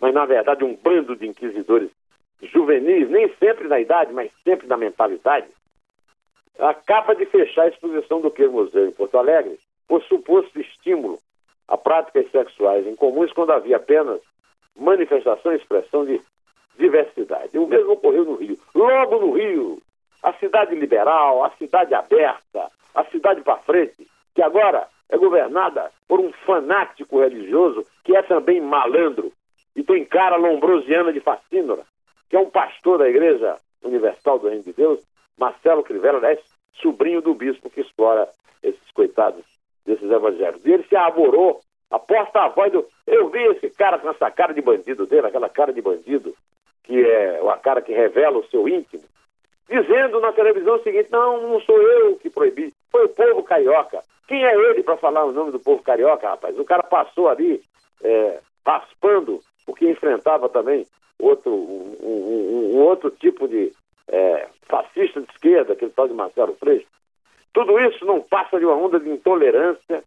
mas 0.00 0.12
na 0.12 0.26
verdade 0.26 0.64
um 0.64 0.74
bando 0.74 1.16
de 1.16 1.26
inquisidores 1.26 1.90
juvenis, 2.42 3.08
nem 3.08 3.32
sempre 3.36 3.66
na 3.68 3.80
idade, 3.80 4.12
mas 4.12 4.30
sempre 4.44 4.66
na 4.66 4.76
mentalidade, 4.76 5.46
acaba 6.58 7.14
de 7.14 7.24
fechar 7.26 7.62
a 7.62 7.68
exposição 7.68 8.20
do 8.20 8.30
que 8.30 8.46
museu 8.46 8.86
em 8.86 8.92
Porto 8.92 9.16
Alegre 9.16 9.58
por 9.88 10.02
suposto 10.02 10.60
estímulo 10.60 11.18
a 11.68 11.78
práticas 11.78 12.30
sexuais 12.30 12.86
incomuns 12.86 13.32
quando 13.32 13.52
havia 13.52 13.76
apenas 13.76 14.20
manifestação 14.76 15.52
e 15.52 15.56
expressão 15.56 16.04
de 16.04 16.20
diversidade. 16.78 17.56
O 17.58 17.66
mesmo 17.66 17.92
ocorreu 17.92 18.24
no 18.24 18.34
Rio. 18.34 18.58
Logo 18.74 19.18
no 19.18 19.32
Rio, 19.32 19.80
a 20.22 20.32
cidade 20.34 20.74
liberal, 20.74 21.44
a 21.44 21.50
cidade 21.50 21.94
aberta, 21.94 22.70
a 22.94 23.04
cidade 23.04 23.40
para 23.42 23.56
frente, 23.58 24.06
que 24.34 24.42
agora 24.42 24.86
é 25.08 25.16
governada 25.16 25.90
por 26.08 26.20
um 26.20 26.32
fanático 26.44 27.20
religioso 27.20 27.86
que 28.04 28.16
é 28.16 28.22
também 28.22 28.60
malandro 28.60 29.32
e 29.74 29.82
tem 29.82 30.04
cara 30.04 30.36
lombrosiana 30.36 31.12
de 31.12 31.20
fascínora, 31.20 31.84
que 32.28 32.36
é 32.36 32.40
um 32.40 32.50
pastor 32.50 32.98
da 32.98 33.08
Igreja 33.08 33.56
Universal 33.82 34.38
do 34.38 34.48
Reino 34.48 34.64
de 34.64 34.72
Deus, 34.72 35.00
Marcelo 35.38 35.82
Crivella, 35.82 36.20
sobrinho 36.80 37.20
do 37.20 37.34
bispo 37.34 37.70
que 37.70 37.80
explora 37.80 38.28
esses 38.62 38.90
coitados 38.92 39.44
desses 39.84 40.10
evangelhos. 40.10 40.64
E 40.64 40.72
ele 40.72 40.84
se 40.84 40.96
arborou, 40.96 41.60
a 41.90 41.98
porta-voz 41.98 42.72
do. 42.72 42.86
Eu 43.06 43.28
vi 43.28 43.42
esse 43.44 43.70
cara 43.70 43.98
com 43.98 44.10
essa 44.10 44.30
cara 44.30 44.52
de 44.52 44.60
bandido 44.60 45.06
dele, 45.06 45.26
aquela 45.26 45.48
cara 45.48 45.72
de 45.72 45.80
bandido, 45.80 46.34
que 46.82 47.04
é 47.04 47.40
a 47.48 47.56
cara 47.58 47.80
que 47.80 47.92
revela 47.92 48.38
o 48.38 48.46
seu 48.48 48.68
íntimo, 48.68 49.04
dizendo 49.68 50.20
na 50.20 50.32
televisão 50.32 50.76
o 50.76 50.82
seguinte: 50.82 51.10
não, 51.12 51.48
não 51.48 51.60
sou 51.60 51.80
eu 51.80 52.16
que 52.16 52.30
proibi, 52.30 52.72
foi 52.96 53.04
o 53.04 53.08
povo 53.10 53.42
carioca. 53.42 54.02
Quem 54.26 54.44
é 54.44 54.54
ele 54.54 54.82
para 54.82 54.96
falar 54.96 55.24
o 55.24 55.32
nome 55.32 55.52
do 55.52 55.60
povo 55.60 55.82
carioca, 55.82 56.28
rapaz? 56.28 56.58
O 56.58 56.64
cara 56.64 56.82
passou 56.82 57.28
ali 57.28 57.62
é, 58.02 58.40
raspando, 58.64 59.40
porque 59.66 59.88
enfrentava 59.88 60.48
também 60.48 60.86
outro, 61.18 61.52
um, 61.52 61.96
um, 62.02 62.74
um 62.74 62.78
outro 62.80 63.10
tipo 63.10 63.46
de 63.46 63.72
é, 64.08 64.48
fascista 64.66 65.20
de 65.20 65.30
esquerda, 65.30 65.74
aquele 65.74 65.90
tal 65.90 66.08
de 66.08 66.14
Marcelo 66.14 66.56
Freixo. 66.56 66.86
Tudo 67.52 67.78
isso 67.80 68.04
não 68.04 68.20
passa 68.20 68.58
de 68.58 68.64
uma 68.64 68.74
onda 68.74 68.98
de 68.98 69.10
intolerância 69.10 70.02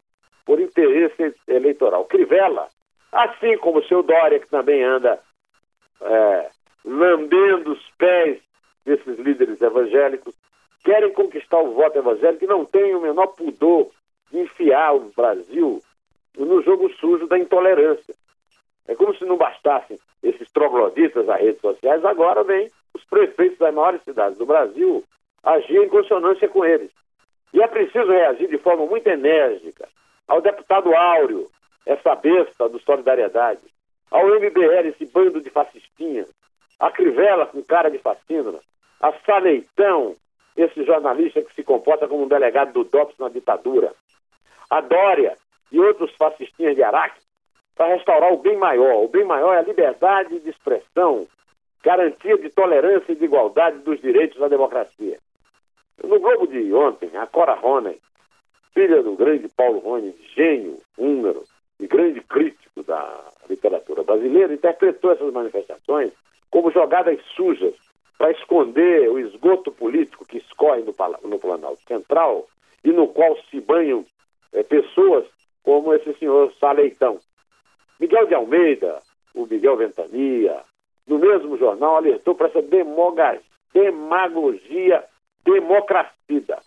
por 0.45 0.59
interesse 0.59 1.35
eleitoral. 1.47 2.05
Crivella, 2.05 2.67
assim 3.11 3.57
como 3.57 3.79
o 3.79 3.85
seu 3.85 4.01
Dória, 4.03 4.39
que 4.39 4.49
também 4.49 4.83
anda 4.83 5.19
é, 6.01 6.49
lambendo 6.83 7.73
os 7.73 7.89
pés 7.97 8.39
desses 8.85 9.17
líderes 9.19 9.61
evangélicos, 9.61 10.33
querem 10.83 11.13
conquistar 11.13 11.59
o 11.59 11.73
voto 11.73 11.97
evangélico 11.97 12.43
e 12.43 12.47
não 12.47 12.65
têm 12.65 12.95
o 12.95 13.01
menor 13.01 13.27
pudor 13.27 13.89
de 14.31 14.39
enfiar 14.39 14.95
o 14.95 15.11
Brasil 15.15 15.81
no 16.37 16.61
jogo 16.61 16.89
sujo 16.93 17.27
da 17.27 17.37
intolerância. 17.37 18.13
É 18.87 18.95
como 18.95 19.15
se 19.15 19.25
não 19.25 19.37
bastassem 19.37 19.99
esses 20.23 20.49
trogloditas 20.51 21.25
das 21.25 21.39
redes 21.39 21.61
sociais, 21.61 22.03
agora 22.05 22.43
vem 22.43 22.69
os 22.93 23.03
prefeitos 23.05 23.57
das 23.57 23.73
maiores 23.73 24.01
cidades 24.03 24.37
do 24.37 24.45
Brasil 24.45 25.03
agir 25.43 25.77
em 25.77 25.89
consonância 25.89 26.47
com 26.47 26.65
eles. 26.65 26.91
E 27.53 27.61
é 27.61 27.67
preciso 27.67 28.11
reagir 28.11 28.47
de 28.47 28.57
forma 28.57 28.85
muito 28.85 29.07
enérgica 29.07 29.87
ao 30.27 30.41
deputado 30.41 30.93
Áureo, 30.93 31.47
essa 31.85 32.15
besta 32.15 32.69
do 32.69 32.79
Solidariedade, 32.79 33.61
ao 34.11 34.27
MBL, 34.27 34.89
esse 34.89 35.05
bando 35.05 35.41
de 35.41 35.49
fascistinhas, 35.49 36.29
a 36.79 36.91
Crivella 36.91 37.47
com 37.47 37.63
cara 37.63 37.89
de 37.89 37.97
fascínora, 37.97 38.59
a 39.01 39.11
Saleitão, 39.25 40.15
esse 40.61 40.83
jornalista 40.83 41.41
que 41.41 41.53
se 41.53 41.63
comporta 41.63 42.07
como 42.07 42.23
um 42.23 42.27
delegado 42.27 42.73
do 42.73 42.83
DOPS 42.83 43.17
na 43.19 43.29
ditadura, 43.29 43.93
a 44.69 44.81
Dória 44.81 45.37
e 45.71 45.79
outros 45.79 46.11
fascistinhas 46.15 46.75
de 46.75 46.83
Araque, 46.83 47.19
para 47.75 47.93
restaurar 47.95 48.33
o 48.33 48.37
bem 48.37 48.57
maior. 48.57 49.03
O 49.03 49.07
bem 49.07 49.23
maior 49.23 49.53
é 49.53 49.59
a 49.59 49.63
liberdade 49.63 50.39
de 50.39 50.49
expressão, 50.49 51.27
garantia 51.83 52.37
de 52.37 52.49
tolerância 52.49 53.11
e 53.11 53.15
de 53.15 53.25
igualdade 53.25 53.79
dos 53.79 54.01
direitos 54.01 54.37
da 54.39 54.47
democracia. 54.47 55.17
No 56.03 56.19
Globo 56.19 56.47
de 56.47 56.73
ontem, 56.73 57.09
a 57.15 57.25
Cora 57.27 57.53
Ronen, 57.53 57.97
filha 58.73 59.01
do 59.01 59.15
grande 59.15 59.47
Paulo 59.49 59.79
Rony, 59.79 60.13
gênio 60.35 60.77
húngaro 60.97 61.43
e 61.79 61.87
grande 61.87 62.21
crítico 62.21 62.83
da 62.83 63.31
literatura 63.49 64.03
brasileira, 64.03 64.53
interpretou 64.53 65.11
essas 65.11 65.31
manifestações 65.31 66.11
como 66.49 66.71
jogadas 66.71 67.19
sujas 67.35 67.75
para 68.19 68.31
esconder 68.31 69.09
o 69.09 69.17
esgoto 69.17 69.71
político 69.71 70.25
que 70.25 70.39
escorre 70.39 70.81
no, 70.81 70.93
no 71.23 71.39
Planalto 71.39 71.81
Central 71.87 72.49
e 72.83 72.91
no 72.91 73.07
qual 73.07 73.37
se 73.49 73.61
banham 73.61 74.05
é, 74.51 74.61
pessoas 74.61 75.25
como 75.63 75.93
esse 75.93 76.13
senhor 76.15 76.53
Saleitão. 76.59 77.17
Miguel 77.97 78.27
de 78.27 78.35
Almeida, 78.35 79.01
o 79.33 79.45
Miguel 79.45 79.77
Ventania, 79.77 80.59
no 81.07 81.17
mesmo 81.17 81.57
jornal, 81.57 81.95
alertou 81.95 82.35
para 82.35 82.47
essa 82.47 82.61
demagogia 83.73 85.05
democracia. 85.45 86.59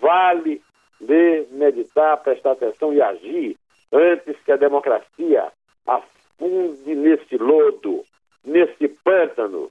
Vale 0.00 0.62
ler, 0.98 1.46
meditar, 1.50 2.16
prestar 2.22 2.52
atenção 2.52 2.94
e 2.94 3.02
agir 3.02 3.54
antes 3.92 4.34
que 4.44 4.52
a 4.52 4.56
democracia 4.56 5.52
afunde 5.86 6.94
nesse 6.94 7.36
lodo, 7.36 8.02
nesse 8.42 8.88
pântano 8.88 9.70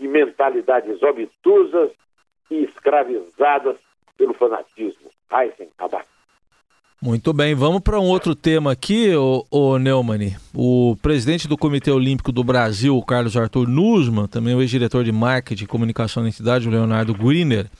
de 0.00 0.08
mentalidades 0.08 1.02
obtusas 1.02 1.90
e 2.50 2.64
escravizadas 2.64 3.76
pelo 4.16 4.34
fanatismo. 4.34 5.10
Heisen. 5.30 5.68
Muito 7.02 7.32
bem, 7.32 7.54
vamos 7.54 7.80
para 7.80 7.98
um 7.98 8.04
outro 8.04 8.34
tema 8.34 8.72
aqui, 8.72 9.14
o, 9.14 9.46
o 9.50 9.78
Neumann. 9.78 10.36
O 10.54 10.96
presidente 11.00 11.48
do 11.48 11.56
Comitê 11.56 11.90
Olímpico 11.90 12.30
do 12.30 12.44
Brasil, 12.44 13.00
Carlos 13.02 13.36
Arthur 13.36 13.66
Nussmann, 13.66 14.26
também 14.26 14.54
o 14.54 14.60
ex-diretor 14.60 15.02
de 15.04 15.12
marketing 15.12 15.64
e 15.64 15.66
comunicação 15.66 16.22
da 16.22 16.28
entidade, 16.28 16.68
o 16.68 16.70
Leonardo 16.70 17.14
Griner, 17.14 17.70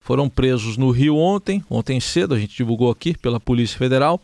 foram 0.00 0.28
presos 0.28 0.76
no 0.76 0.90
Rio 0.90 1.16
ontem, 1.16 1.64
ontem 1.70 1.98
cedo, 1.98 2.34
a 2.34 2.38
gente 2.38 2.56
divulgou 2.56 2.90
aqui 2.90 3.16
pela 3.16 3.40
Polícia 3.40 3.78
Federal, 3.78 4.20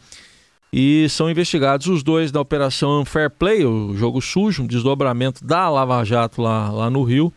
e 0.77 1.09
são 1.09 1.31
investigados 1.31 1.87
os 1.87 2.03
dois 2.03 2.33
da 2.33 2.41
Operação 2.41 3.03
Unfair 3.03 3.31
Play, 3.31 3.65
o 3.65 3.95
jogo 3.95 4.21
sujo, 4.21 4.65
um 4.65 4.67
desdobramento 4.67 5.45
da 5.45 5.69
Lava 5.69 6.03
Jato 6.03 6.43
lá, 6.43 6.69
lá 6.73 6.91
no 6.91 7.05
Rio, 7.05 7.33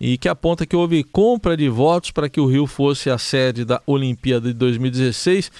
e 0.00 0.18
que 0.18 0.28
aponta 0.28 0.66
que 0.66 0.74
houve 0.74 1.04
compra 1.04 1.56
de 1.56 1.68
votos 1.68 2.10
para 2.10 2.28
que 2.28 2.40
o 2.40 2.46
Rio 2.46 2.66
fosse 2.66 3.08
a 3.08 3.18
sede 3.18 3.64
da 3.64 3.80
Olimpíada 3.86 4.48
de 4.48 4.54
2016 4.54 5.50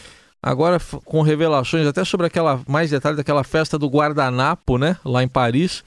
Agora 0.42 0.78
com 1.04 1.22
revelações 1.22 1.88
até 1.88 2.04
sobre 2.04 2.28
aquela 2.28 2.60
mais 2.68 2.90
detalhes 2.90 3.16
daquela 3.16 3.42
festa 3.42 3.76
do 3.76 3.88
guardanapo, 3.88 4.78
né, 4.78 4.96
lá 5.04 5.22
em 5.22 5.28
Paris. 5.28 5.82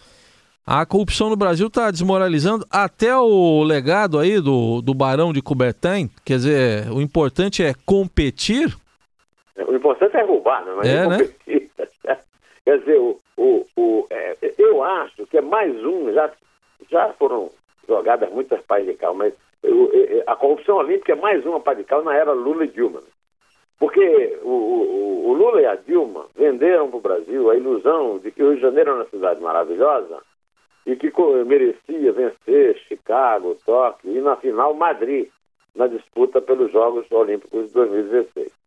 A 0.65 0.85
corrupção 0.85 1.29
no 1.29 1.37
Brasil 1.37 1.67
está 1.67 1.89
desmoralizando 1.89 2.65
até 2.69 3.15
o 3.15 3.63
legado 3.63 4.19
aí 4.19 4.41
do, 4.41 4.81
do 4.81 4.93
Barão 4.93 5.31
de 5.31 5.41
Coubertin. 5.41 6.09
Quer 6.25 6.37
dizer, 6.37 6.91
o 6.91 7.01
importante 7.01 7.63
é 7.63 7.73
competir? 7.85 8.75
O 9.67 9.75
importante 9.75 10.15
é 10.15 10.23
roubar, 10.23 10.65
não 10.65 10.81
é, 10.81 10.87
é 10.87 11.07
né? 11.07 11.17
Quer 12.65 12.79
dizer, 12.79 12.99
o, 12.99 13.19
o, 13.35 13.65
o 13.75 14.07
é, 14.09 14.37
eu 14.57 14.83
acho 14.83 15.25
que 15.27 15.37
é 15.37 15.41
mais 15.41 15.73
um, 15.83 16.13
já, 16.13 16.31
já 16.89 17.11
foram 17.13 17.49
jogadas 17.87 18.29
muitas 18.31 18.61
pás 18.61 18.85
de 18.85 18.93
cal, 18.93 19.15
mas 19.15 19.33
eu, 19.63 19.91
a 20.27 20.35
corrupção 20.35 20.77
olímpica 20.77 21.13
é 21.13 21.15
mais 21.15 21.45
uma 21.45 21.59
pá 21.59 21.73
de 21.73 21.83
cal 21.83 22.03
na 22.03 22.15
era 22.15 22.31
Lula 22.31 22.65
e 22.65 22.67
Dilma. 22.67 23.01
Porque 23.79 24.37
o, 24.43 24.49
o, 24.49 25.29
o 25.29 25.33
Lula 25.33 25.61
e 25.61 25.65
a 25.65 25.75
Dilma 25.75 26.27
venderam 26.35 26.89
para 26.89 26.97
o 26.97 27.01
Brasil 27.01 27.49
a 27.49 27.55
ilusão 27.55 28.19
de 28.19 28.29
que 28.29 28.43
o 28.43 28.49
Rio 28.49 28.55
de 28.57 28.61
Janeiro 28.61 28.91
é 28.91 28.93
uma 28.93 29.05
cidade 29.05 29.41
maravilhosa 29.41 30.21
e 30.85 30.95
que 30.95 31.11
merecia 31.45 32.11
vencer 32.11 32.77
Chicago, 32.87 33.57
Tóquio 33.65 34.15
e, 34.15 34.21
na 34.21 34.35
final, 34.35 34.73
Madrid, 34.73 35.29
na 35.75 35.87
disputa 35.87 36.41
pelos 36.41 36.71
Jogos 36.71 37.09
Olímpicos 37.11 37.67
de 37.67 37.73
2016. 37.73 38.58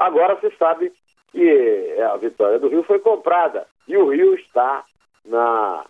Agora 0.00 0.40
se 0.40 0.50
sabe 0.56 0.90
que 1.30 1.96
a 2.00 2.16
vitória 2.16 2.58
do 2.58 2.68
Rio 2.68 2.82
foi 2.84 2.98
comprada. 3.00 3.66
E 3.86 3.94
o 3.98 4.08
Rio 4.08 4.34
está 4.34 4.82
na 5.26 5.84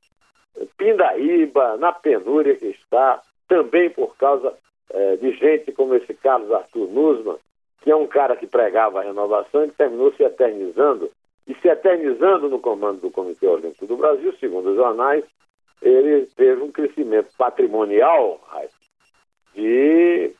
Pindaíba, 0.76 1.76
na 1.76 1.92
penúria 1.92 2.56
que 2.56 2.66
está, 2.66 3.22
também 3.46 3.88
por 3.88 4.16
causa 4.16 4.52
é, 4.90 5.14
de 5.14 5.30
gente 5.36 5.70
como 5.70 5.94
esse 5.94 6.12
Carlos 6.14 6.50
Arthur 6.50 6.88
Nussmann, 6.88 7.38
que 7.82 7.90
é 7.92 7.94
um 7.94 8.08
cara 8.08 8.34
que 8.34 8.48
pregava 8.48 8.98
a 8.98 9.04
renovação 9.04 9.64
e 9.64 9.70
terminou 9.70 10.12
se 10.14 10.24
eternizando, 10.24 11.08
e 11.46 11.54
se 11.54 11.68
eternizando 11.68 12.48
no 12.48 12.58
comando 12.58 13.00
do 13.00 13.12
Comitê 13.12 13.46
Olímpico 13.46 13.86
do 13.86 13.96
Brasil, 13.96 14.34
segundo 14.40 14.70
os 14.70 14.76
jornais, 14.76 15.24
ele 15.80 16.26
teve 16.36 16.62
um 16.62 16.72
crescimento 16.72 17.30
patrimonial 17.38 18.40
de 19.54 20.32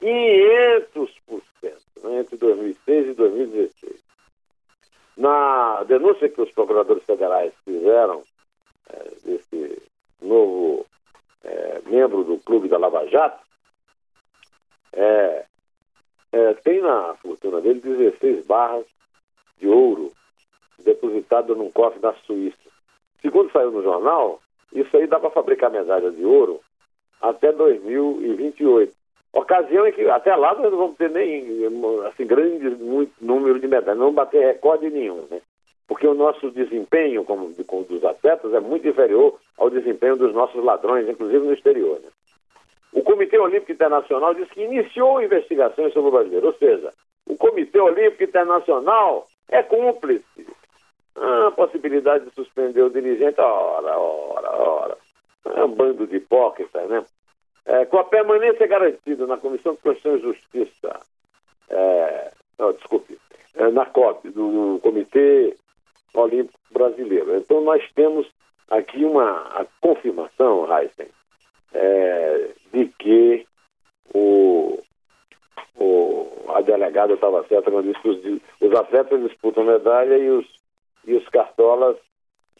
500% 0.00 1.42
né, 1.62 1.72
entre 2.04 2.36
2006 2.36 3.08
e 3.08 3.14
2016. 3.14 4.08
Na 5.16 5.82
denúncia 5.84 6.28
que 6.28 6.40
os 6.40 6.50
procuradores 6.52 7.02
federais 7.04 7.52
fizeram 7.64 8.22
é, 8.88 9.10
desse 9.24 9.82
novo 10.22 10.86
é, 11.42 11.80
membro 11.86 12.24
do 12.24 12.38
clube 12.38 12.68
da 12.68 12.78
Lava 12.78 13.06
Jato, 13.08 13.42
é, 14.92 15.44
é, 16.32 16.54
tem 16.54 16.80
na 16.80 17.14
fortuna 17.16 17.60
dele 17.60 17.80
16 17.80 18.46
barras 18.46 18.86
de 19.58 19.68
ouro 19.68 20.12
depositado 20.84 21.56
num 21.56 21.70
cofre 21.70 22.00
da 22.00 22.14
Suíça. 22.26 22.56
Segundo 23.20 23.50
saiu 23.50 23.70
no 23.70 23.82
jornal, 23.82 24.40
isso 24.72 24.96
aí 24.96 25.06
dá 25.06 25.18
para 25.18 25.30
fabricar 25.30 25.70
medalha 25.70 26.10
de 26.10 26.24
ouro 26.24 26.60
até 27.20 27.52
2028. 27.52 28.97
Ocasião 29.32 29.86
em 29.86 29.92
que 29.92 30.08
até 30.08 30.34
lá 30.34 30.54
nós 30.54 30.70
não 30.70 30.78
vamos 30.78 30.96
ter 30.96 31.10
nem 31.10 31.44
assim, 32.06 32.26
grande 32.26 32.70
muito 32.82 33.12
número 33.20 33.60
de 33.60 33.68
medalhas, 33.68 33.98
não 33.98 34.06
vamos 34.06 34.16
bater 34.16 34.40
recorde 34.40 34.90
nenhum, 34.90 35.26
né? 35.30 35.40
Porque 35.86 36.06
o 36.06 36.14
nosso 36.14 36.50
desempenho 36.50 37.24
como, 37.24 37.52
como 37.64 37.84
dos 37.84 38.04
atletas 38.04 38.52
é 38.52 38.60
muito 38.60 38.86
inferior 38.88 39.38
ao 39.56 39.70
desempenho 39.70 40.16
dos 40.16 40.34
nossos 40.34 40.62
ladrões, 40.62 41.08
inclusive 41.08 41.46
no 41.46 41.52
exterior. 41.52 41.98
Né? 42.00 42.08
O 42.92 43.02
Comitê 43.02 43.38
Olímpico 43.38 43.72
Internacional 43.72 44.34
disse 44.34 44.50
que 44.50 44.62
iniciou 44.62 45.22
investigações 45.22 45.92
sobre 45.92 46.08
o 46.08 46.12
brasileiro, 46.12 46.46
ou 46.46 46.54
seja, 46.54 46.92
o 47.26 47.36
Comitê 47.36 47.78
Olímpico 47.80 48.24
Internacional 48.24 49.26
é 49.48 49.62
cúmplice. 49.62 50.46
Ah, 51.16 51.50
possibilidade 51.50 52.26
de 52.26 52.34
suspender 52.34 52.82
o 52.82 52.90
dirigente, 52.90 53.40
ora, 53.40 53.98
ora, 53.98 54.50
ora. 54.50 54.98
É 55.46 55.64
um 55.64 55.74
bando 55.74 56.06
de 56.06 56.16
hipócritas, 56.16 56.88
né? 56.88 57.04
É, 57.68 57.84
com 57.84 57.98
a 57.98 58.04
permanência 58.04 58.66
garantida 58.66 59.26
na 59.26 59.36
Comissão 59.36 59.74
de 59.74 59.80
Constituição 59.82 60.16
e 60.16 60.22
Justiça, 60.22 61.00
é, 61.68 62.32
não, 62.58 62.72
desculpe, 62.72 63.18
é, 63.56 63.70
na 63.70 63.84
COP, 63.84 64.30
do 64.30 64.80
Comitê 64.82 65.54
Olímpico 66.14 66.58
Brasileiro. 66.70 67.36
Então, 67.36 67.60
nós 67.60 67.82
temos 67.94 68.26
aqui 68.70 69.04
uma 69.04 69.66
confirmação, 69.82 70.66
Heisen, 70.66 71.08
é, 71.74 72.48
de 72.72 72.86
que 72.98 73.46
o, 74.14 74.82
o, 75.76 76.26
a 76.48 76.62
delegada 76.62 77.12
estava 77.12 77.46
certa 77.48 77.70
quando 77.70 77.92
disse 77.92 78.00
que 78.00 78.08
os, 78.08 78.42
os 78.62 78.78
atletas 78.78 79.22
disputam 79.22 79.64
medalha 79.64 80.16
e 80.16 80.30
os, 80.30 80.46
e 81.06 81.14
os 81.14 81.28
cartolas 81.28 81.98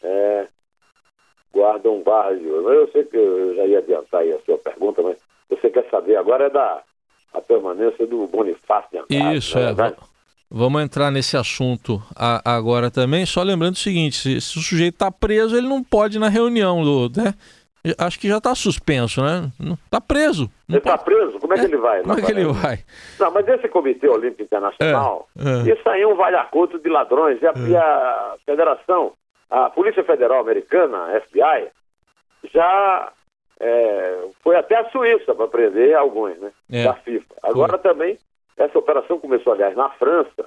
é, 0.03 0.47
guardam 1.53 2.03
ouro. 2.05 2.73
Eu 2.73 2.87
sei 2.91 3.03
que 3.03 3.17
eu 3.17 3.55
já 3.55 3.65
ia 3.65 3.79
adiantar 3.79 4.21
aí 4.21 4.31
a 4.33 4.39
sua 4.41 4.57
pergunta, 4.57 5.01
mas 5.01 5.17
você 5.49 5.69
quer 5.69 5.87
saber 5.89 6.15
agora 6.15 6.45
é 6.45 6.49
da 6.49 6.81
a 7.33 7.41
permanência 7.41 8.07
do 8.07 8.25
Bonifácio 8.27 8.89
de 8.91 8.97
Andrade. 8.97 9.37
Isso, 9.37 9.57
é. 9.57 9.71
é 9.71 9.95
vamos 10.49 10.81
entrar 10.81 11.11
nesse 11.11 11.37
assunto 11.37 12.01
a, 12.15 12.55
agora 12.55 12.89
também. 12.89 13.25
Só 13.25 13.43
lembrando 13.43 13.75
o 13.75 13.79
seguinte: 13.79 14.15
se, 14.15 14.41
se 14.41 14.57
o 14.57 14.61
sujeito 14.61 14.95
está 14.95 15.11
preso, 15.11 15.55
ele 15.55 15.67
não 15.67 15.83
pode 15.83 16.17
ir 16.17 16.19
na 16.19 16.29
reunião, 16.29 16.83
do, 16.83 17.21
né? 17.21 17.33
Acho 17.97 18.19
que 18.19 18.27
já 18.27 18.39
está 18.39 18.53
suspenso, 18.53 19.21
né? 19.21 19.49
Está 19.85 20.01
preso. 20.01 20.51
Ele 20.67 20.79
está 20.79 20.97
preso? 20.97 21.39
Como 21.39 21.53
é 21.53 21.59
que 21.59 21.65
ele 21.65 21.77
vai? 21.77 22.01
Como 22.01 22.13
é 22.13 22.21
que 22.21 22.31
ele 22.31 22.45
vai? 22.45 22.79
Não, 23.17 23.31
mas 23.31 23.47
esse 23.47 23.69
Comitê 23.69 24.07
Olímpico 24.07 24.43
Internacional, 24.43 25.29
é, 25.37 25.69
é. 25.69 25.73
isso 25.73 25.89
aí 25.89 26.01
é 26.01 26.07
um 26.07 26.15
valhacoto 26.15 26.77
de 26.77 26.89
ladrões. 26.89 27.41
E 27.41 27.47
a, 27.47 27.51
é. 27.51 27.69
e 27.69 27.75
a 27.77 28.35
Federação 28.45 29.13
a 29.49 29.69
Polícia 29.69 30.03
Federal 30.03 30.39
Americana, 30.39 30.97
a 31.05 31.21
FBI, 31.21 31.69
já 32.53 33.11
é, 33.59 34.27
foi 34.41 34.55
até 34.55 34.77
a 34.77 34.89
Suíça 34.89 35.35
para 35.35 35.47
prender 35.47 35.95
alguns, 35.95 36.37
né? 36.39 36.51
É. 36.71 36.83
Da 36.83 36.93
FIFA. 36.93 37.35
Agora 37.43 37.77
foi. 37.77 37.91
também, 37.91 38.17
essa 38.57 38.77
operação 38.77 39.19
começou, 39.19 39.53
aliás, 39.53 39.75
na 39.75 39.89
França, 39.91 40.45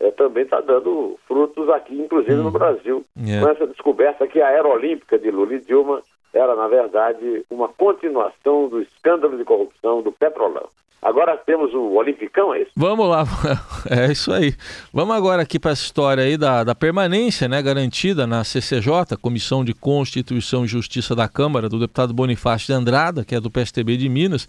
é, 0.00 0.10
também 0.12 0.44
está 0.44 0.60
dando 0.60 1.18
frutos 1.26 1.68
aqui, 1.68 2.00
inclusive 2.00 2.34
hum. 2.34 2.44
no 2.44 2.50
Brasil, 2.50 3.04
é. 3.16 3.40
com 3.40 3.48
essa 3.48 3.66
descoberta 3.66 4.26
que 4.26 4.40
a 4.40 4.48
Aerolímpica 4.48 5.18
de 5.18 5.30
Lula 5.30 5.54
e 5.54 5.60
Dilma 5.60 6.02
era, 6.32 6.54
na 6.54 6.68
verdade, 6.68 7.44
uma 7.50 7.68
continuação 7.68 8.68
do 8.68 8.80
escândalo 8.80 9.36
de 9.36 9.44
corrupção 9.44 10.02
do 10.02 10.12
Petrolão. 10.12 10.68
Agora 11.08 11.38
temos 11.38 11.72
o 11.72 11.94
Olimpicão, 11.94 12.52
é 12.52 12.60
isso? 12.60 12.70
Vamos 12.76 13.08
lá, 13.08 13.24
é 13.88 14.12
isso 14.12 14.30
aí. 14.30 14.54
Vamos 14.92 15.16
agora 15.16 15.40
aqui 15.40 15.58
para 15.58 15.70
essa 15.70 15.82
história 15.82 16.22
aí 16.22 16.36
da, 16.36 16.62
da 16.62 16.74
permanência 16.74 17.48
né, 17.48 17.62
garantida 17.62 18.26
na 18.26 18.44
CCJ, 18.44 19.16
Comissão 19.18 19.64
de 19.64 19.72
Constituição 19.72 20.66
e 20.66 20.68
Justiça 20.68 21.16
da 21.16 21.26
Câmara, 21.26 21.66
do 21.66 21.78
deputado 21.80 22.12
Bonifácio 22.12 22.66
de 22.66 22.72
Andrada, 22.74 23.24
que 23.24 23.34
é 23.34 23.40
do 23.40 23.50
PSTB 23.50 23.96
de 23.96 24.06
Minas. 24.06 24.46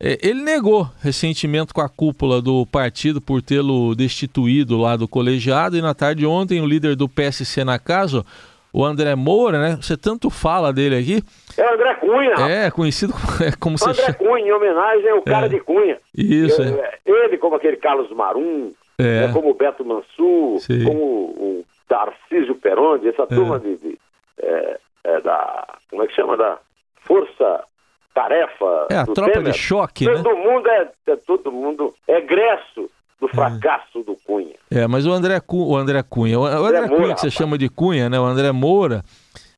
É, 0.00 0.18
ele 0.20 0.42
negou 0.42 0.90
ressentimento 1.00 1.72
com 1.72 1.80
a 1.80 1.88
cúpula 1.88 2.42
do 2.42 2.66
partido 2.66 3.20
por 3.20 3.40
tê-lo 3.40 3.94
destituído 3.94 4.76
lá 4.76 4.96
do 4.96 5.06
colegiado 5.06 5.76
e 5.76 5.80
na 5.80 5.94
tarde 5.94 6.26
ontem 6.26 6.60
o 6.60 6.66
líder 6.66 6.96
do 6.96 7.08
PSC 7.08 7.62
na 7.62 7.78
casa, 7.78 8.26
o 8.74 8.84
André 8.84 9.14
Moura, 9.14 9.60
né? 9.60 9.78
Você 9.80 9.96
tanto 9.96 10.28
fala 10.28 10.72
dele 10.72 10.96
aqui. 10.96 11.22
É 11.56 11.70
o 11.70 11.74
André 11.74 11.94
Cunha. 11.94 12.34
É, 12.50 12.70
conhecido 12.72 13.14
como, 13.60 13.78
você 13.78 13.90
André 13.90 14.12
Cunha, 14.14 14.44
em 14.44 14.52
homenagem 14.52 15.10
ao 15.10 15.22
cara 15.22 15.46
é. 15.46 15.48
de 15.48 15.60
Cunha. 15.60 15.96
Isso. 16.12 16.60
É, 16.60 16.66
é. 16.66 16.98
Ele, 17.06 17.38
como 17.38 17.54
aquele 17.54 17.76
Carlos 17.76 18.10
Marum, 18.10 18.72
é. 18.98 19.28
Né, 19.28 19.32
como 19.32 19.50
o 19.50 19.54
Beto 19.54 19.84
Mansur, 19.84 20.58
Sim. 20.58 20.84
como 20.84 21.00
o 21.00 21.64
Tarcísio 21.88 22.56
Peronde, 22.56 23.08
essa 23.08 23.22
é. 23.22 23.26
turma 23.26 23.60
de, 23.60 23.76
de 23.76 23.98
é, 24.42 24.80
é, 25.04 25.20
da. 25.20 25.68
Como 25.88 26.02
é 26.02 26.08
que 26.08 26.14
chama? 26.14 26.36
Da 26.36 26.58
Força 27.02 27.64
Tarefa. 28.12 28.88
É, 28.90 28.96
a 28.96 29.06
tropa 29.06 29.30
Temer. 29.30 29.52
de 29.52 29.58
choque. 29.58 30.04
Todo 30.04 30.34
né? 30.34 30.44
mundo 30.44 30.68
é, 30.68 30.88
é 31.06 31.16
todo 31.16 31.52
mundo 31.52 31.94
egresso 32.08 32.90
do 33.24 33.28
fracasso 33.28 34.02
do 34.02 34.16
Cunha. 34.26 34.54
É, 34.70 34.86
mas 34.86 35.06
o 35.06 35.12
André, 35.12 35.40
o 35.48 35.76
André 35.76 36.02
Cunha, 36.02 36.38
o 36.38 36.44
André, 36.44 36.78
André 36.78 36.88
Cunha 36.88 36.98
Moura, 36.98 37.14
que 37.14 37.20
você 37.20 37.26
rapaz. 37.28 37.34
chama 37.34 37.58
de 37.58 37.68
Cunha, 37.68 38.10
né? 38.10 38.20
O 38.20 38.24
André 38.24 38.52
Moura. 38.52 39.02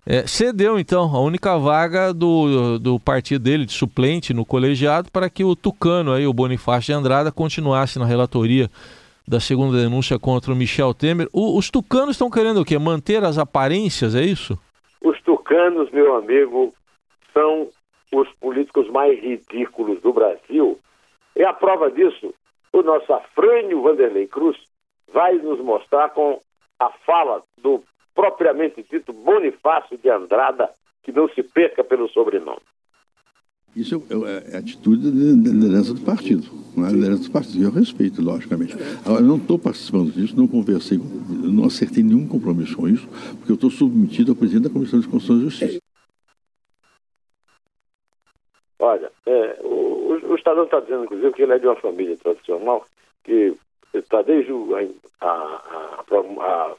É, 0.08 0.24
cedeu 0.24 0.78
então 0.78 1.02
a 1.02 1.20
única 1.20 1.58
vaga 1.58 2.14
do, 2.14 2.78
do 2.78 3.00
partido 3.00 3.42
dele 3.42 3.66
de 3.66 3.72
suplente 3.72 4.32
no 4.32 4.44
colegiado 4.44 5.10
para 5.10 5.28
que 5.28 5.42
o 5.42 5.56
Tucano, 5.56 6.12
aí, 6.12 6.28
o 6.28 6.32
Bonifácio 6.32 6.86
de 6.86 6.92
Andrada, 6.92 7.32
continuasse 7.32 7.98
na 7.98 8.04
relatoria 8.04 8.70
da 9.26 9.40
segunda 9.40 9.76
denúncia 9.76 10.16
contra 10.16 10.52
o 10.52 10.56
Michel 10.56 10.94
Temer. 10.94 11.28
O, 11.32 11.58
os 11.58 11.68
tucanos 11.70 12.10
estão 12.10 12.30
querendo 12.30 12.60
o 12.60 12.64
quê? 12.64 12.78
Manter 12.78 13.24
as 13.24 13.36
aparências, 13.36 14.14
é 14.14 14.22
isso? 14.22 14.56
Os 15.02 15.20
tucanos, 15.22 15.90
meu 15.90 16.14
amigo, 16.14 16.72
são 17.34 17.68
os 18.12 18.28
políticos 18.40 18.88
mais 18.90 19.20
ridículos 19.20 20.00
do 20.02 20.12
Brasil. 20.12 20.78
E 21.34 21.42
a 21.42 21.52
prova 21.52 21.90
disso 21.90 22.32
o 22.78 22.82
nosso 22.82 23.12
Afrânio 23.12 23.82
Vanderlei 23.82 24.26
Cruz 24.26 24.56
vai 25.12 25.34
nos 25.38 25.58
mostrar 25.60 26.10
com 26.10 26.40
a 26.78 26.90
fala 27.06 27.42
do 27.62 27.82
propriamente 28.14 28.84
dito 28.90 29.12
Bonifácio 29.12 29.96
de 29.96 30.10
Andrada, 30.10 30.70
que 31.02 31.12
não 31.12 31.28
se 31.28 31.42
perca 31.42 31.82
pelo 31.82 32.08
sobrenome. 32.08 32.60
Isso 33.74 34.02
é, 34.10 34.54
é 34.54 34.58
atitude 34.58 35.10
da 35.10 35.50
liderança 35.50 35.92
do 35.92 36.00
partido, 36.00 36.46
não 36.74 36.86
é 36.86 36.92
liderança 36.92 37.24
do 37.24 37.30
partido. 37.30 37.64
Eu 37.64 37.70
respeito, 37.70 38.22
logicamente. 38.22 38.74
Agora, 39.04 39.20
eu 39.20 39.26
não 39.26 39.36
estou 39.36 39.58
participando 39.58 40.12
disso, 40.12 40.34
não 40.36 40.48
conversei, 40.48 40.98
não 40.98 41.64
acertei 41.64 42.02
nenhum 42.02 42.26
compromisso 42.26 42.76
com 42.76 42.88
isso, 42.88 43.06
porque 43.38 43.52
eu 43.52 43.54
estou 43.54 43.70
submetido 43.70 44.32
ao 44.32 44.36
presidente 44.36 44.64
da 44.64 44.70
Comissão 44.70 44.98
de 44.98 45.08
Constituição 45.08 45.46
e 45.46 45.50
Justiça. 45.50 45.85
Olha, 48.78 49.10
é, 49.26 49.56
o, 49.62 50.18
o, 50.22 50.34
Estadão 50.34 50.64
está 50.64 50.80
dizendo, 50.80 51.04
inclusive, 51.04 51.32
que 51.32 51.42
ele 51.42 51.54
é 51.54 51.58
de 51.58 51.66
uma 51.66 51.76
família 51.76 52.16
tradicional 52.16 52.84
que 53.24 53.56
está 53.94 54.22
desde 54.22 54.52
a, 55.20 55.26
a, 55.26 55.28
a, 55.28 56.04
a, 56.10 56.74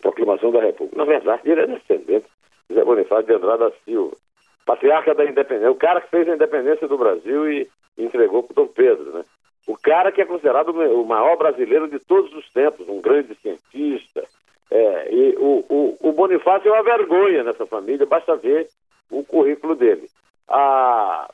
proclamação 0.00 0.50
da 0.50 0.62
República. 0.62 0.96
Na 0.96 1.04
verdade, 1.04 1.42
ele 1.44 1.60
é 1.60 1.66
descendente 1.66 2.26
de 2.68 2.74
Zé 2.74 2.84
Bonifácio 2.84 3.26
de 3.26 3.34
Andrade 3.34 3.58
da 3.60 3.70
Silva 3.84 4.16
patriarca 4.64 5.14
da 5.14 5.24
independência, 5.24 5.70
o 5.70 5.76
cara 5.76 6.00
que 6.00 6.10
fez 6.10 6.28
a 6.28 6.34
independência 6.34 6.86
do 6.86 6.96
Brasil 6.96 7.50
e 7.50 7.68
entregou 7.98 8.42
para 8.42 8.54
Dom 8.54 8.68
Pedro, 8.68 9.12
né? 9.12 9.24
O 9.66 9.76
cara 9.76 10.10
que 10.10 10.20
é 10.20 10.24
considerado 10.24 10.70
o 10.70 11.04
maior 11.04 11.36
brasileiro 11.36 11.88
de 11.88 11.98
todos 12.00 12.32
os 12.34 12.50
tempos, 12.52 12.88
um 12.88 13.00
grande 13.00 13.34
cientista. 13.36 14.24
É, 14.70 15.14
e 15.14 15.36
o, 15.36 15.64
o, 15.68 15.98
o, 16.00 16.12
Bonifácio 16.12 16.68
é 16.68 16.72
uma 16.72 16.82
vergonha 16.82 17.44
nessa 17.44 17.64
família, 17.66 18.06
basta 18.06 18.34
ver 18.36 18.68
o 19.10 19.22
currículo 19.22 19.76
dele. 19.76 20.08
A, 20.48 21.30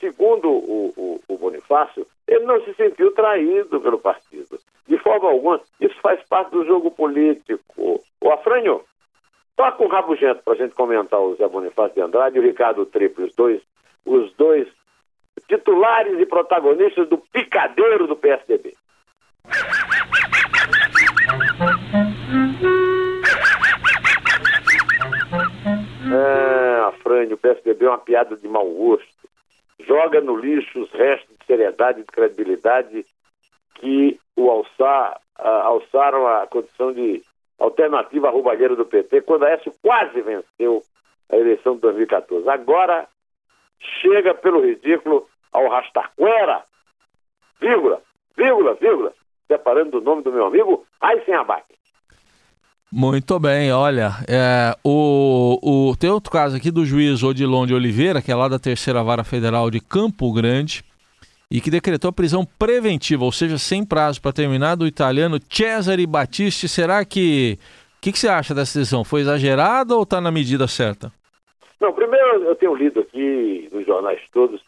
segundo 0.00 0.48
o, 0.48 1.20
o 1.28 1.38
Bonifácio, 1.38 2.06
ele 2.26 2.44
não 2.44 2.60
se 2.64 2.74
sentiu 2.74 3.12
traído 3.12 3.80
pelo 3.80 3.98
partido. 3.98 4.58
De 4.86 4.98
forma 4.98 5.28
alguma, 5.28 5.60
isso 5.80 5.94
faz 6.00 6.22
parte 6.28 6.50
do 6.50 6.64
jogo 6.64 6.90
político. 6.90 8.00
O 8.20 8.30
Afranho, 8.30 8.82
Toca 9.56 9.82
um 9.82 9.88
rabugento 9.88 10.42
para 10.44 10.52
a 10.52 10.56
gente 10.56 10.74
comentar 10.74 11.18
o 11.18 11.34
Zé 11.36 11.48
Bonifácio 11.48 11.94
de 11.94 12.02
Andrade 12.02 12.36
e 12.36 12.40
o 12.40 12.42
Ricardo 12.42 12.84
Triplo, 12.84 13.24
os 13.24 13.34
dois, 13.34 13.62
os 14.04 14.30
dois 14.34 14.68
titulares 15.48 16.20
e 16.20 16.26
protagonistas 16.26 17.08
do 17.08 17.16
picadeiro 17.16 18.06
do 18.06 18.14
PSDB. 18.14 18.74
Ah, 26.12 26.88
Afrânio, 26.88 27.36
o 27.36 27.38
PSDB 27.38 27.86
é 27.86 27.88
uma 27.88 27.98
piada 27.98 28.36
de 28.36 28.46
mau 28.46 28.68
gosto. 28.68 29.08
Joga 29.86 30.20
no 30.20 30.36
lixo 30.36 30.80
os 30.80 30.90
restos 30.90 31.36
de 31.38 31.46
seriedade 31.46 32.00
e 32.00 32.02
de 32.02 32.12
credibilidade 32.12 33.06
que 33.74 34.18
o 34.34 34.50
alçar, 34.50 35.20
uh, 35.38 35.42
alçaram 35.42 36.26
a 36.26 36.46
condição 36.46 36.92
de 36.92 37.22
alternativa 37.58 38.30
roubalheira 38.30 38.74
do 38.74 38.84
PT, 38.84 39.22
quando 39.22 39.44
a 39.44 39.48
Aécio 39.48 39.72
quase 39.82 40.20
venceu 40.20 40.82
a 41.30 41.36
eleição 41.36 41.74
de 41.74 41.80
2014. 41.82 42.48
Agora 42.48 43.06
chega 44.00 44.34
pelo 44.34 44.60
ridículo 44.60 45.28
ao 45.52 45.68
Rastaquera, 45.68 46.64
vírgula, 47.60 48.02
vírgula, 48.36 48.74
vírgula, 48.74 49.12
separando 49.46 49.92
do 49.92 50.00
nome 50.00 50.22
do 50.22 50.32
meu 50.32 50.46
amigo 50.46 50.86
Aysen 51.00 51.34
Abac. 51.34 51.64
Muito 52.92 53.38
bem, 53.40 53.72
olha, 53.72 54.10
é, 54.28 54.72
o, 54.84 55.58
o, 55.90 55.96
tem 55.96 56.08
outro 56.08 56.30
caso 56.30 56.56
aqui 56.56 56.70
do 56.70 56.84
juiz 56.84 57.22
Odilon 57.22 57.66
de 57.66 57.74
Oliveira, 57.74 58.22
que 58.22 58.30
é 58.30 58.34
lá 58.34 58.46
da 58.46 58.60
terceira 58.60 59.02
vara 59.02 59.24
federal 59.24 59.68
de 59.70 59.80
Campo 59.80 60.32
Grande, 60.32 60.84
e 61.50 61.60
que 61.60 61.70
decretou 61.70 62.12
prisão 62.12 62.44
preventiva, 62.58 63.24
ou 63.24 63.32
seja, 63.32 63.58
sem 63.58 63.84
prazo 63.84 64.22
para 64.22 64.32
terminar, 64.32 64.76
do 64.76 64.86
italiano 64.86 65.38
Cesare 65.50 66.06
Battisti. 66.06 66.68
Será 66.68 67.04
que. 67.04 67.58
O 67.98 68.00
que, 68.06 68.12
que, 68.12 68.18
você 68.18 68.28
acha 68.28 68.54
dessa 68.54 68.78
decisão? 68.78 69.04
Foi 69.04 69.20
exagerada 69.20 69.96
ou 69.96 70.02
está 70.02 70.20
na 70.20 70.30
medida 70.30 70.68
certa? 70.68 71.12
Não, 71.80 71.92
primeiro 71.92 72.44
eu 72.44 72.54
tenho 72.54 72.74
lido 72.74 73.00
aqui 73.00 73.68
nos 73.72 73.84
jornais 73.84 74.20
todos 74.32 74.60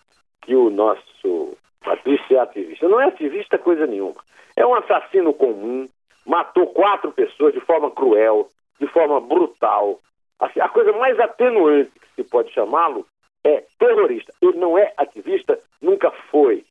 que 0.42 0.56
o 0.56 0.70
nosso 0.70 1.56
Battisti 1.84 2.34
é 2.34 2.40
ativista. 2.40 2.88
Não 2.88 3.00
é 3.00 3.06
ativista 3.06 3.58
coisa 3.58 3.86
nenhuma. 3.86 4.16
É 4.56 4.66
um 4.66 4.74
assassino 4.74 5.32
comum, 5.32 5.86
matou 6.28 6.66
quatro 6.66 7.10
pessoas 7.10 7.54
de 7.54 7.60
forma 7.60 7.90
cruel, 7.90 8.48
de 8.78 8.86
forma 8.88 9.18
brutal. 9.18 9.98
Assim, 10.38 10.60
a 10.60 10.68
coisa 10.68 10.92
mais 10.92 11.18
atenuante 11.18 11.90
que 11.98 12.22
se 12.22 12.28
pode 12.28 12.52
chamá-lo 12.52 13.06
é 13.42 13.64
terrorista. 13.78 14.32
Ele 14.42 14.58
não 14.58 14.76
é 14.76 14.92
ativista, 14.98 15.58
nunca 15.80 16.10
foi. 16.30 16.66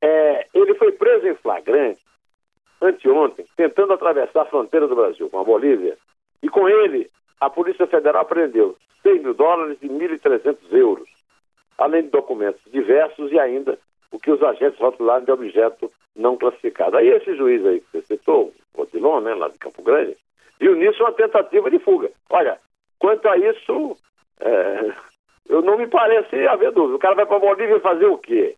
É, 0.00 0.46
ele 0.52 0.74
foi 0.74 0.90
preso 0.90 1.28
em 1.28 1.36
flagrante 1.36 2.02
anteontem, 2.80 3.46
tentando 3.56 3.92
atravessar 3.92 4.42
a 4.42 4.46
fronteira 4.46 4.88
do 4.88 4.96
Brasil 4.96 5.30
com 5.30 5.38
a 5.38 5.44
Bolívia. 5.44 5.96
E 6.42 6.48
com 6.48 6.68
ele, 6.68 7.08
a 7.40 7.48
Polícia 7.48 7.86
Federal 7.86 8.24
prendeu 8.24 8.76
6 9.04 9.22
mil 9.22 9.34
dólares 9.34 9.78
e 9.80 9.88
1.300 9.88 10.56
euros, 10.72 11.08
além 11.78 12.02
de 12.02 12.08
documentos 12.08 12.60
diversos 12.72 13.30
e 13.30 13.38
ainda 13.38 13.78
o 14.10 14.18
que 14.18 14.32
os 14.32 14.42
agentes 14.42 14.80
rotularam 14.80 15.24
de 15.24 15.30
objeto 15.30 15.92
não 16.16 16.36
classificado. 16.36 16.96
Aí 16.96 17.08
esse 17.08 17.34
juiz 17.36 17.64
aí 17.64 17.80
que 17.80 17.86
você 17.92 18.02
citou, 18.02 18.52
Odilon, 18.74 19.20
né, 19.20 19.34
lá 19.34 19.48
de 19.48 19.58
Campo 19.58 19.82
Grande, 19.82 20.16
viu 20.60 20.74
nisso 20.76 21.02
uma 21.02 21.12
tentativa 21.12 21.70
de 21.70 21.78
fuga. 21.78 22.10
Olha, 22.30 22.58
quanto 22.98 23.28
a 23.28 23.36
isso, 23.36 23.96
é, 24.40 24.92
eu 25.48 25.62
não 25.62 25.76
me 25.76 25.86
parece 25.86 26.46
haver 26.46 26.72
dúvida. 26.72 26.96
O 26.96 27.00
cara 27.00 27.14
vai 27.14 27.26
para 27.26 27.38
Bolívia 27.38 27.80
fazer 27.80 28.06
o 28.06 28.18
quê? 28.18 28.54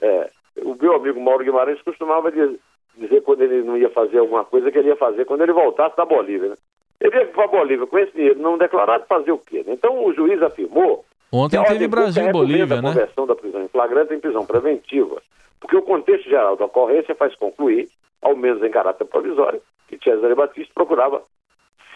É, 0.00 0.30
o 0.62 0.74
meu 0.74 0.94
amigo 0.94 1.20
Mauro 1.20 1.44
Guimarães 1.44 1.80
costumava 1.82 2.30
dizer, 2.30 2.58
dizer, 2.96 3.22
quando 3.22 3.42
ele 3.42 3.62
não 3.62 3.76
ia 3.76 3.90
fazer 3.90 4.18
alguma 4.18 4.44
coisa 4.44 4.70
que 4.70 4.78
ele 4.78 4.88
ia 4.88 4.96
fazer 4.96 5.24
quando 5.24 5.42
ele 5.42 5.52
voltasse 5.52 5.96
da 5.96 6.04
Bolívia. 6.04 6.50
Né? 6.50 6.56
Ele 7.00 7.16
ia 7.16 7.26
para 7.26 7.46
Bolívia 7.48 7.86
com 7.86 7.98
esse 7.98 8.12
dinheiro 8.12 8.40
não 8.40 8.56
declarado 8.56 9.04
fazer 9.06 9.32
o 9.32 9.38
quê? 9.38 9.64
Né? 9.66 9.72
Então 9.72 10.04
o 10.04 10.12
juiz 10.12 10.40
afirmou. 10.42 11.04
Ontem 11.32 11.60
que 11.62 11.68
teve 11.68 11.88
Brasil 11.88 12.28
e 12.28 12.32
Bolívia, 12.32 12.80
né? 12.80 12.90
A 12.90 12.92
conversão 12.92 13.26
da 13.26 13.34
prisão 13.34 13.62
em 13.62 13.68
flagrante 13.68 14.14
em 14.14 14.20
prisão 14.20 14.46
preventiva. 14.46 15.20
Porque 15.60 15.76
o 15.76 15.82
contexto 15.82 16.28
geral 16.28 16.56
da 16.56 16.66
ocorrência 16.66 17.14
faz 17.14 17.34
concluir, 17.34 17.88
ao 18.22 18.36
menos 18.36 18.62
em 18.62 18.70
caráter 18.70 19.04
provisório, 19.06 19.60
que 19.88 19.98
Cesare 19.98 20.34
Batista 20.34 20.72
procurava 20.74 21.22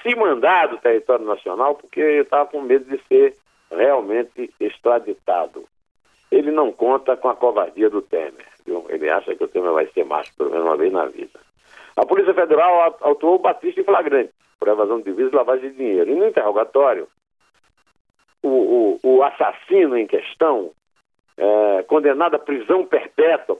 se 0.02 0.14
mandar 0.14 0.68
do 0.68 0.78
território 0.78 1.24
nacional 1.24 1.74
porque 1.74 2.00
estava 2.00 2.46
com 2.46 2.62
medo 2.62 2.84
de 2.84 3.00
ser 3.06 3.34
realmente 3.70 4.50
extraditado. 4.58 5.64
Ele 6.30 6.50
não 6.50 6.72
conta 6.72 7.16
com 7.16 7.28
a 7.28 7.34
covardia 7.34 7.88
do 7.88 8.02
Temer. 8.02 8.46
Viu? 8.66 8.84
Ele 8.88 9.08
acha 9.08 9.34
que 9.34 9.44
o 9.44 9.48
Temer 9.48 9.72
vai 9.72 9.86
ser 9.88 10.04
macho 10.04 10.34
pelo 10.36 10.50
menos 10.50 10.66
uma 10.66 10.76
vez 10.76 10.92
na 10.92 11.06
vida. 11.06 11.38
A 11.96 12.06
Polícia 12.06 12.34
Federal 12.34 12.96
autuou 13.00 13.36
o 13.36 13.38
Batista 13.38 13.80
em 13.80 13.84
flagrante 13.84 14.30
por 14.58 14.68
evasão 14.68 14.98
de 14.98 15.04
divisas 15.04 15.32
e 15.32 15.36
lavagem 15.36 15.70
de 15.70 15.76
dinheiro. 15.76 16.10
E 16.10 16.14
no 16.14 16.26
interrogatório, 16.26 17.08
o, 18.42 18.98
o, 19.02 19.16
o 19.16 19.22
assassino 19.22 19.96
em 19.96 20.06
questão, 20.06 20.70
é, 21.36 21.82
condenado 21.84 22.34
à 22.34 22.38
prisão 22.38 22.84
perpétua 22.86 23.58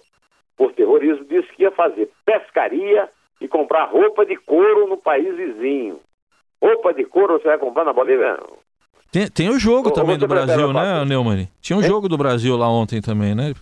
por 0.57 0.73
terrorismo, 0.73 1.25
disse 1.25 1.49
que 1.55 1.63
ia 1.63 1.71
fazer 1.71 2.11
pescaria 2.25 3.09
e 3.41 3.47
comprar 3.47 3.85
roupa 3.85 4.27
de 4.27 4.37
couro 4.37 4.89
no 4.89 4.97
país 4.97 5.37
vizinho. 5.37 6.01
Roupa 6.61 6.93
de 6.93 7.05
couro 7.05 7.39
você 7.39 7.49
vai 7.49 7.59
comprar 7.59 7.85
na 7.85 7.93
Bolívia? 7.93 8.37
Tem, 9.13 9.29
tem 9.29 9.49
o 9.49 9.59
jogo 9.59 9.91
também 9.91 10.19
do 10.19 10.27
Brasil, 10.27 10.73
né, 10.73 11.05
Neumann? 11.05 11.49
Tinha 11.61 11.79
um 11.79 11.83
hein? 11.83 11.89
jogo 11.89 12.09
do 12.09 12.19
Brasil 12.19 12.57
lá 12.57 12.69
ontem 12.69 13.01
também, 13.01 13.35
né? 13.35 13.55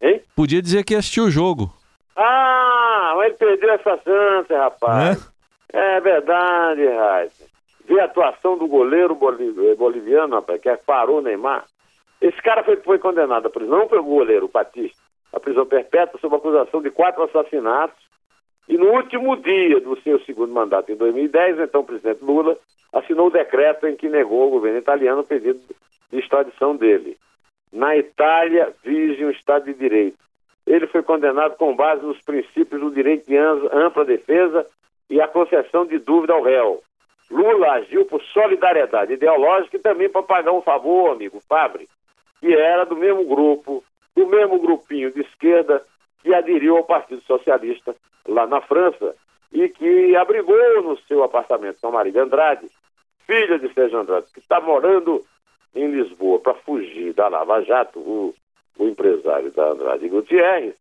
Hein? 0.00 0.20
Podia 0.34 0.60
dizer 0.60 0.84
que 0.84 0.94
assistiu 0.94 1.24
o 1.24 1.30
jogo. 1.30 1.72
Ah, 2.16 3.14
mas 3.16 3.28
ele 3.28 3.34
perdeu 3.34 3.70
essa 3.70 3.98
chance, 4.02 4.52
rapaz. 4.52 5.32
É, 5.72 5.96
é 5.96 6.00
verdade, 6.00 6.86
Raiz. 6.86 7.51
Vi 7.86 7.98
a 7.98 8.04
atuação 8.04 8.56
do 8.56 8.66
goleiro 8.66 9.14
boliviano, 9.14 10.36
rapaz, 10.36 10.60
que 10.60 10.76
parou 10.86 11.18
o 11.18 11.22
Neymar. 11.22 11.64
Esse 12.20 12.40
cara 12.40 12.62
foi, 12.62 12.76
foi 12.76 12.98
condenado 12.98 13.46
à 13.46 13.50
prisão 13.50 13.88
pelo 13.88 14.04
goleiro, 14.04 14.46
o 14.46 14.48
Batista, 14.48 15.00
a 15.32 15.40
prisão 15.40 15.66
perpétua 15.66 16.20
sob 16.20 16.36
acusação 16.36 16.80
de 16.80 16.90
quatro 16.90 17.24
assassinatos. 17.24 18.00
E 18.68 18.78
no 18.78 18.92
último 18.92 19.36
dia 19.36 19.80
do 19.80 20.00
seu 20.02 20.20
segundo 20.20 20.52
mandato, 20.52 20.92
em 20.92 20.96
2010, 20.96 21.58
então 21.58 21.80
o 21.80 21.84
presidente 21.84 22.24
Lula 22.24 22.56
assinou 22.92 23.26
o 23.26 23.30
decreto 23.30 23.88
em 23.88 23.96
que 23.96 24.08
negou 24.08 24.42
ao 24.42 24.50
governo 24.50 24.78
italiano 24.78 25.22
o 25.22 25.26
pedido 25.26 25.60
de 26.10 26.18
extradição 26.18 26.76
dele. 26.76 27.16
Na 27.72 27.96
Itália, 27.96 28.72
vige 28.84 29.24
um 29.24 29.30
Estado 29.30 29.64
de 29.64 29.74
Direito. 29.74 30.18
Ele 30.66 30.86
foi 30.86 31.02
condenado 31.02 31.56
com 31.56 31.74
base 31.74 32.04
nos 32.04 32.20
princípios 32.20 32.80
do 32.80 32.90
direito 32.90 33.26
de 33.26 33.36
ampla 33.36 34.04
defesa 34.04 34.64
e 35.10 35.20
a 35.20 35.26
concessão 35.26 35.84
de 35.84 35.98
dúvida 35.98 36.34
ao 36.34 36.42
réu. 36.42 36.82
Lula 37.32 37.72
agiu 37.72 38.04
por 38.04 38.22
solidariedade 38.22 39.14
ideológica 39.14 39.76
e 39.76 39.80
também 39.80 40.08
para 40.08 40.22
pagar 40.22 40.52
um 40.52 40.62
favor, 40.62 41.10
amigo 41.10 41.40
Fabre, 41.48 41.88
que 42.40 42.52
era 42.52 42.84
do 42.84 42.96
mesmo 42.96 43.24
grupo, 43.24 43.82
do 44.14 44.26
mesmo 44.26 44.60
grupinho 44.60 45.10
de 45.10 45.22
esquerda 45.22 45.84
que 46.22 46.32
aderiu 46.34 46.76
ao 46.76 46.84
Partido 46.84 47.22
Socialista 47.22 47.96
lá 48.28 48.46
na 48.46 48.60
França 48.60 49.16
e 49.50 49.68
que 49.68 50.14
abrigou 50.14 50.82
no 50.82 50.96
seu 51.08 51.22
apartamento 51.24 51.84
a 51.84 51.90
Maria 51.90 52.22
Andrade 52.22 52.68
filha 53.26 53.58
de 53.58 53.72
Sérgio 53.72 53.98
Andrade, 53.98 54.26
que 54.32 54.40
está 54.40 54.60
morando 54.60 55.24
em 55.74 55.90
Lisboa 55.90 56.38
para 56.38 56.54
fugir 56.54 57.14
da 57.14 57.28
Lava 57.28 57.62
Jato, 57.62 57.98
o, 57.98 58.34
o 58.78 58.84
empresário 58.86 59.50
da 59.52 59.70
Andrade 59.70 60.08
Gutierrez, 60.08 60.74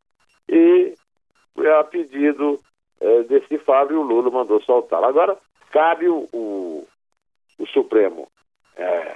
e 0.50 0.94
a 1.80 1.84
pedido 1.84 2.60
é, 3.00 3.24
desse 3.24 3.58
Fábio, 3.60 4.02
o 4.02 4.04
Lula 4.04 4.30
mandou 4.30 4.62
soltá-la. 4.62 5.08
Agora, 5.08 5.38
cabe 5.72 6.08
o, 6.08 6.28
o, 6.34 6.88
o 7.60 7.68
Supremo 7.68 8.28
é, 8.78 9.16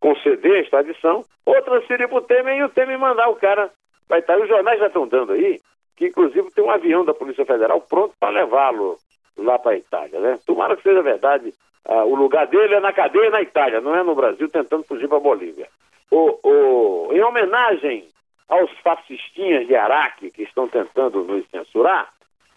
conceder 0.00 0.52
a 0.52 0.60
extradição, 0.60 1.24
ou 1.44 1.62
transferir 1.62 2.08
para 2.08 2.18
o 2.18 2.22
Temer 2.22 2.58
e 2.58 2.64
o 2.64 2.68
Temer 2.68 2.98
mandar 2.98 3.28
o 3.28 3.36
cara 3.36 3.70
para 4.08 4.18
Itália. 4.18 4.44
Os 4.44 4.48
jornais 4.48 4.78
já 4.78 4.86
estão 4.86 5.06
dando 5.06 5.32
aí 5.32 5.60
que, 5.96 6.06
inclusive, 6.06 6.50
tem 6.50 6.62
um 6.62 6.70
avião 6.70 7.04
da 7.04 7.14
Polícia 7.14 7.44
Federal 7.44 7.80
pronto 7.80 8.14
para 8.20 8.30
levá-lo 8.30 8.98
lá 9.36 9.58
para 9.58 9.72
a 9.72 9.76
Itália. 9.76 10.20
Né? 10.20 10.38
Tomara 10.46 10.76
que 10.76 10.82
seja 10.82 11.02
verdade. 11.02 11.52
Ah, 11.84 12.04
o 12.04 12.14
lugar 12.14 12.46
dele 12.46 12.74
é 12.74 12.80
na 12.80 12.92
cadeia 12.92 13.30
na 13.30 13.40
Itália, 13.40 13.80
não 13.80 13.94
é 13.94 14.02
no 14.02 14.14
Brasil 14.14 14.48
tentando 14.48 14.84
fugir 14.84 15.08
para 15.08 15.18
a 15.18 15.20
Bolívia. 15.20 15.68
O, 16.10 16.38
o, 16.42 17.12
em 17.12 17.22
homenagem 17.22 18.06
aos 18.48 18.70
fascistinhas 18.78 19.66
de 19.66 19.74
Araque 19.74 20.30
que 20.30 20.42
estão 20.42 20.68
tentando 20.68 21.24
nos 21.24 21.48
censurar, 21.48 22.12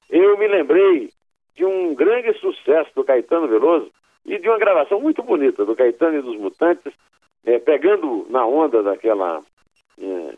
eu 0.09 0.37
me 0.37 0.47
lembrei 0.47 1.09
de 1.59 1.65
um 1.65 1.93
grande 1.93 2.33
sucesso 2.39 2.89
do 2.95 3.03
Caetano 3.03 3.45
Veloso 3.45 3.91
e 4.25 4.39
de 4.39 4.47
uma 4.47 4.57
gravação 4.57 5.01
muito 5.01 5.21
bonita 5.21 5.65
do 5.65 5.75
Caetano 5.75 6.17
e 6.17 6.21
dos 6.21 6.37
Mutantes, 6.37 6.93
é, 7.45 7.59
pegando 7.59 8.25
na 8.29 8.45
onda 8.45 8.81
daquela. 8.81 9.43
É, 10.01 10.35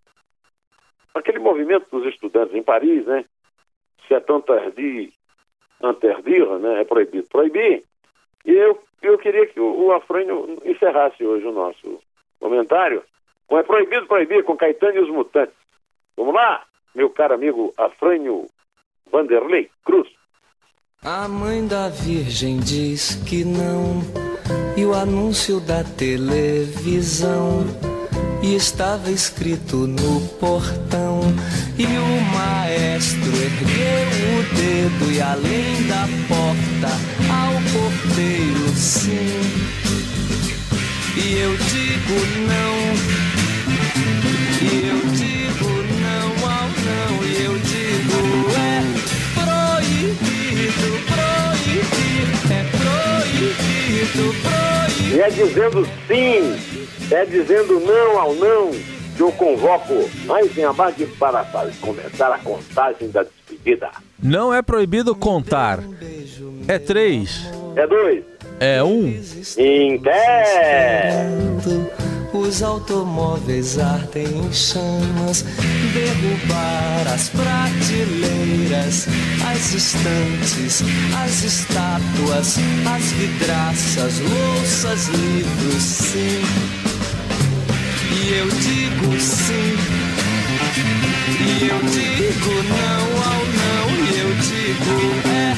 aquele 1.13 1.38
movimento 1.38 1.86
dos 1.91 2.12
estudantes 2.12 2.55
em 2.55 2.63
Paris, 2.63 3.05
né? 3.05 3.23
Se 4.07 4.15
é 4.15 4.19
tardio, 4.19 5.12
interdire, 5.84 6.57
né? 6.60 6.81
É 6.81 6.84
proibido 6.86 7.27
proibir. 7.29 7.84
E 8.43 8.51
eu, 8.51 8.81
eu 9.03 9.19
queria 9.19 9.45
que 9.45 9.60
o, 9.60 9.86
o 9.86 9.91
Afrânio 9.91 10.57
encerrasse 10.65 11.23
hoje 11.23 11.45
o 11.45 11.51
nosso 11.51 12.01
comentário 12.39 13.03
com 13.45 13.60
É 13.60 13.63
Proibido 13.63 14.07
Proibir, 14.07 14.43
com 14.43 14.57
Caetano 14.57 14.95
e 14.95 15.01
os 15.01 15.10
Mutantes. 15.10 15.55
Vamos 16.17 16.34
lá, 16.34 16.65
meu 16.95 17.12
caro 17.12 17.36
amigo 17.36 17.71
Afrânio 17.77 18.47
Vanderlei 19.12 19.69
Cruz. 19.86 20.10
A 21.04 21.28
mãe 21.28 21.66
da 21.66 21.90
Virgem 21.90 22.60
diz 22.60 23.18
que 23.26 23.44
não, 23.44 24.04
e 24.78 24.86
o 24.86 24.94
anúncio 24.94 25.60
da 25.60 25.84
televisão. 25.84 27.66
E 28.44 28.54
estava 28.56 29.10
escrito 29.10 29.88
no 29.88 30.22
portão, 30.40 31.22
e 31.76 31.86
o 31.86 32.22
maestro 32.36 33.32
ergueu 33.36 34.12
o 34.30 34.56
dedo, 34.56 35.12
e 35.12 35.20
além 35.20 35.88
da 35.88 36.08
porta, 36.28 36.94
ao 37.34 37.54
porteiro 37.74 38.70
sim. 38.76 39.42
E 41.18 41.34
eu 41.34 41.58
digo 41.58 42.14
não, 42.48 43.31
E 54.13 55.19
é 55.19 55.30
dizendo 55.30 55.86
sim, 56.08 56.56
é 57.10 57.26
dizendo 57.26 57.80
não 57.80 58.19
ao 58.19 58.34
não, 58.34 58.71
que 59.15 59.21
eu 59.21 59.32
convoco 59.32 60.10
mais 60.26 60.58
em 60.58 60.63
abade 60.63 61.06
para 61.17 61.45
começar 61.80 62.34
a 62.34 62.39
contagem 62.39 63.10
da 63.10 63.24
despedida. 63.24 63.89
Não 64.21 64.54
é 64.54 64.62
proibido 64.62 65.15
contar. 65.15 65.80
É 66.67 66.78
três. 66.78 67.47
É 67.76 67.88
dois. 67.88 68.24
É 68.60 68.84
um. 68.84 69.08
Em 69.58 69.97
dez. 69.97 71.32
Os 72.34 72.63
automóveis 72.63 73.78
ardem 73.78 74.26
em 74.26 74.54
chamas, 74.54 75.44
derrubar 75.94 77.13
as 77.13 77.28
prateleiras, 77.28 79.06
as 79.46 79.74
estantes, 79.74 80.82
as 81.13 81.44
estátuas, 81.44 82.56
as 82.89 83.04
vidraças, 83.12 84.20
louças, 84.20 85.08
livros, 85.10 85.84
sim. 85.84 86.41
E 88.13 88.34
eu 88.34 88.48
digo 88.48 89.20
sim. 89.20 89.76
E 91.38 91.67
eu 91.67 91.80
digo 91.89 92.63
não 92.63 93.08
ao 93.26 93.44
não, 93.46 93.88
e 94.06 94.20
eu 94.20 94.32
digo 94.36 94.98
é 95.28 95.54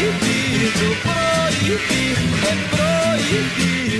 proibido, 0.00 0.88
proibir, 1.02 2.16
é 2.44 2.54
proibido. 2.70 3.90